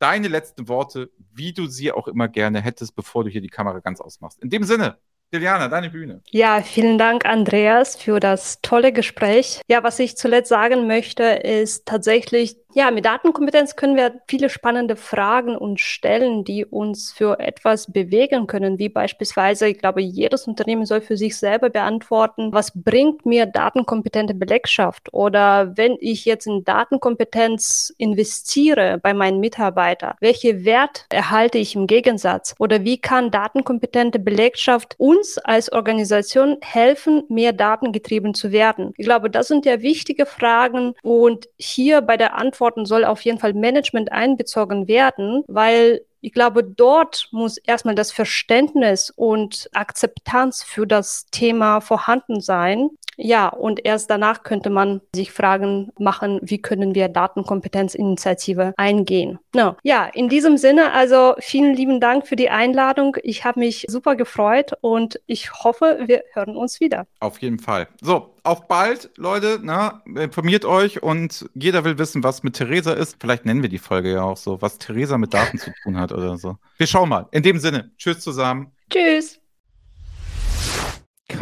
deine 0.00 0.28
letzten 0.28 0.68
Worte, 0.68 1.10
wie 1.32 1.52
du 1.52 1.66
sie 1.66 1.92
auch 1.92 2.08
immer 2.08 2.28
gerne 2.28 2.60
hättest, 2.60 2.96
bevor 2.96 3.24
du 3.24 3.30
hier 3.30 3.40
die 3.40 3.48
Kamera 3.48 3.78
ganz 3.78 4.00
ausmachst. 4.00 4.42
In 4.42 4.50
dem 4.50 4.64
Sinne, 4.64 4.98
Liliana, 5.30 5.68
deine 5.68 5.90
Bühne. 5.90 6.22
Ja, 6.30 6.62
vielen 6.62 6.98
Dank, 6.98 7.24
Andreas, 7.24 7.96
für 7.96 8.20
das 8.20 8.60
tolle 8.62 8.92
Gespräch. 8.92 9.60
Ja, 9.68 9.82
was 9.82 9.98
ich 9.98 10.16
zuletzt 10.16 10.48
sagen 10.48 10.86
möchte, 10.86 11.24
ist 11.24 11.86
tatsächlich, 11.86 12.56
ja, 12.74 12.90
mit 12.90 13.04
Datenkompetenz 13.04 13.76
können 13.76 13.96
wir 13.96 14.20
viele 14.26 14.50
spannende 14.50 14.96
Fragen 14.96 15.56
und 15.56 15.78
stellen, 15.78 16.42
die 16.42 16.64
uns 16.64 17.12
für 17.12 17.38
etwas 17.38 17.92
bewegen 17.92 18.48
können, 18.48 18.80
wie 18.80 18.88
beispielsweise, 18.88 19.68
ich 19.68 19.78
glaube, 19.78 20.02
jedes 20.02 20.48
Unternehmen 20.48 20.84
soll 20.84 21.00
für 21.00 21.16
sich 21.16 21.36
selber 21.36 21.70
beantworten, 21.70 22.52
was 22.52 22.72
bringt 22.74 23.24
mir 23.24 23.46
datenkompetente 23.46 24.34
Belegschaft? 24.34 25.14
Oder 25.14 25.76
wenn 25.76 25.96
ich 26.00 26.24
jetzt 26.24 26.48
in 26.48 26.64
Datenkompetenz 26.64 27.94
investiere 27.96 28.98
bei 29.00 29.14
meinen 29.14 29.38
Mitarbeitern, 29.38 30.16
welche 30.18 30.64
Wert 30.64 31.06
erhalte 31.10 31.58
ich 31.58 31.76
im 31.76 31.86
Gegensatz? 31.86 32.56
Oder 32.58 32.82
wie 32.82 32.98
kann 32.98 33.30
datenkompetente 33.30 34.18
Belegschaft 34.18 34.96
uns 34.98 35.38
als 35.38 35.70
Organisation 35.72 36.56
helfen, 36.60 37.22
mehr 37.28 37.52
datengetrieben 37.52 38.34
zu 38.34 38.50
werden? 38.50 38.92
Ich 38.96 39.06
glaube, 39.06 39.30
das 39.30 39.46
sind 39.46 39.64
ja 39.64 39.80
wichtige 39.80 40.26
Fragen 40.26 40.94
und 41.02 41.48
hier 41.56 42.00
bei 42.00 42.16
der 42.16 42.34
Antwort 42.34 42.63
Antworten 42.64 42.86
soll 42.86 43.04
auf 43.04 43.20
jeden 43.22 43.38
Fall 43.38 43.52
Management 43.52 44.10
einbezogen 44.10 44.88
werden, 44.88 45.44
weil 45.48 46.00
ich 46.22 46.32
glaube, 46.32 46.64
dort 46.64 47.28
muss 47.32 47.58
erstmal 47.58 47.94
das 47.94 48.10
Verständnis 48.10 49.10
und 49.10 49.68
Akzeptanz 49.74 50.62
für 50.62 50.86
das 50.86 51.26
Thema 51.30 51.80
vorhanden 51.80 52.40
sein. 52.40 52.88
Ja, 53.16 53.48
und 53.48 53.84
erst 53.84 54.10
danach 54.10 54.42
könnte 54.42 54.70
man 54.70 55.00
sich 55.14 55.32
Fragen 55.32 55.92
machen, 55.98 56.40
wie 56.42 56.60
können 56.60 56.94
wir 56.94 57.08
Datenkompetenzinitiative 57.08 58.74
eingehen. 58.76 59.38
No. 59.54 59.76
Ja, 59.82 60.06
in 60.06 60.28
diesem 60.28 60.56
Sinne, 60.56 60.92
also 60.92 61.34
vielen 61.38 61.74
lieben 61.74 62.00
Dank 62.00 62.26
für 62.26 62.36
die 62.36 62.50
Einladung. 62.50 63.16
Ich 63.22 63.44
habe 63.44 63.60
mich 63.60 63.86
super 63.88 64.16
gefreut 64.16 64.72
und 64.80 65.20
ich 65.26 65.52
hoffe, 65.52 66.00
wir 66.06 66.24
hören 66.32 66.56
uns 66.56 66.80
wieder. 66.80 67.06
Auf 67.20 67.38
jeden 67.38 67.58
Fall. 67.58 67.88
So, 68.00 68.34
auf 68.42 68.68
bald, 68.68 69.10
Leute. 69.16 69.58
Na, 69.62 70.02
informiert 70.04 70.64
euch 70.64 71.02
und 71.02 71.48
jeder 71.54 71.84
will 71.84 71.98
wissen, 71.98 72.22
was 72.22 72.42
mit 72.42 72.56
Theresa 72.56 72.92
ist. 72.92 73.16
Vielleicht 73.20 73.46
nennen 73.46 73.62
wir 73.62 73.70
die 73.70 73.78
Folge 73.78 74.12
ja 74.12 74.22
auch 74.22 74.36
so, 74.36 74.60
was 74.60 74.78
Theresa 74.78 75.18
mit 75.18 75.32
Daten 75.32 75.58
zu 75.58 75.72
tun 75.82 75.98
hat 75.98 76.12
oder 76.12 76.36
so. 76.36 76.56
Wir 76.76 76.86
schauen 76.86 77.08
mal. 77.08 77.26
In 77.30 77.42
dem 77.42 77.58
Sinne, 77.58 77.90
tschüss 77.96 78.20
zusammen. 78.20 78.72
Tschüss. 78.90 79.40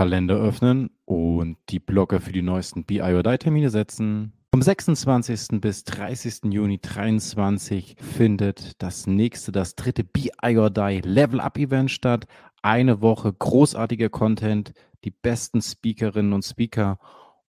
Kalender 0.03 0.35
öffnen 0.35 0.91
und 1.05 1.59
die 1.69 1.79
Blocker 1.79 2.21
für 2.21 2.33
die 2.33 2.43
neuesten 2.43 2.83
BI-Termine 2.83 3.71
setzen. 3.71 4.33
Vom 4.53 4.61
26. 4.61 5.61
bis 5.61 5.85
30. 5.85 6.53
Juni 6.53 6.81
2023 6.81 7.95
findet 8.01 8.83
das 8.83 9.07
nächste, 9.07 9.53
das 9.53 9.77
dritte 9.77 10.03
Be 10.03 10.31
I 10.45 10.59
or 10.59 10.71
Die 10.71 11.03
Level 11.05 11.39
Up 11.39 11.57
Event 11.57 11.89
statt. 11.89 12.27
Eine 12.63 13.01
Woche 13.01 13.33
großartiger 13.33 14.09
Content, 14.09 14.73
die 15.05 15.13
besten 15.13 15.63
Speakerinnen 15.63 16.33
und 16.33 16.45
Speaker 16.45 16.99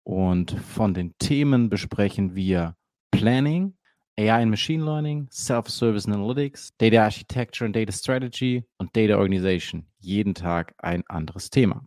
und 0.04 0.50
von 0.50 0.92
den 0.92 1.16
Themen 1.16 1.70
besprechen 1.70 2.34
wir 2.34 2.76
Planning, 3.12 3.72
AI 4.18 4.42
and 4.42 4.50
Machine 4.50 4.84
Learning, 4.84 5.26
Self-Service 5.30 6.04
Analytics, 6.06 6.76
Data 6.76 7.02
Architecture 7.02 7.64
and 7.64 7.74
Data 7.74 7.92
Strategy 7.92 8.62
und 8.76 8.94
Data 8.94 9.16
Organization. 9.16 9.86
Jeden 10.00 10.34
Tag 10.34 10.74
ein 10.76 11.02
anderes 11.08 11.48
Thema. 11.48 11.86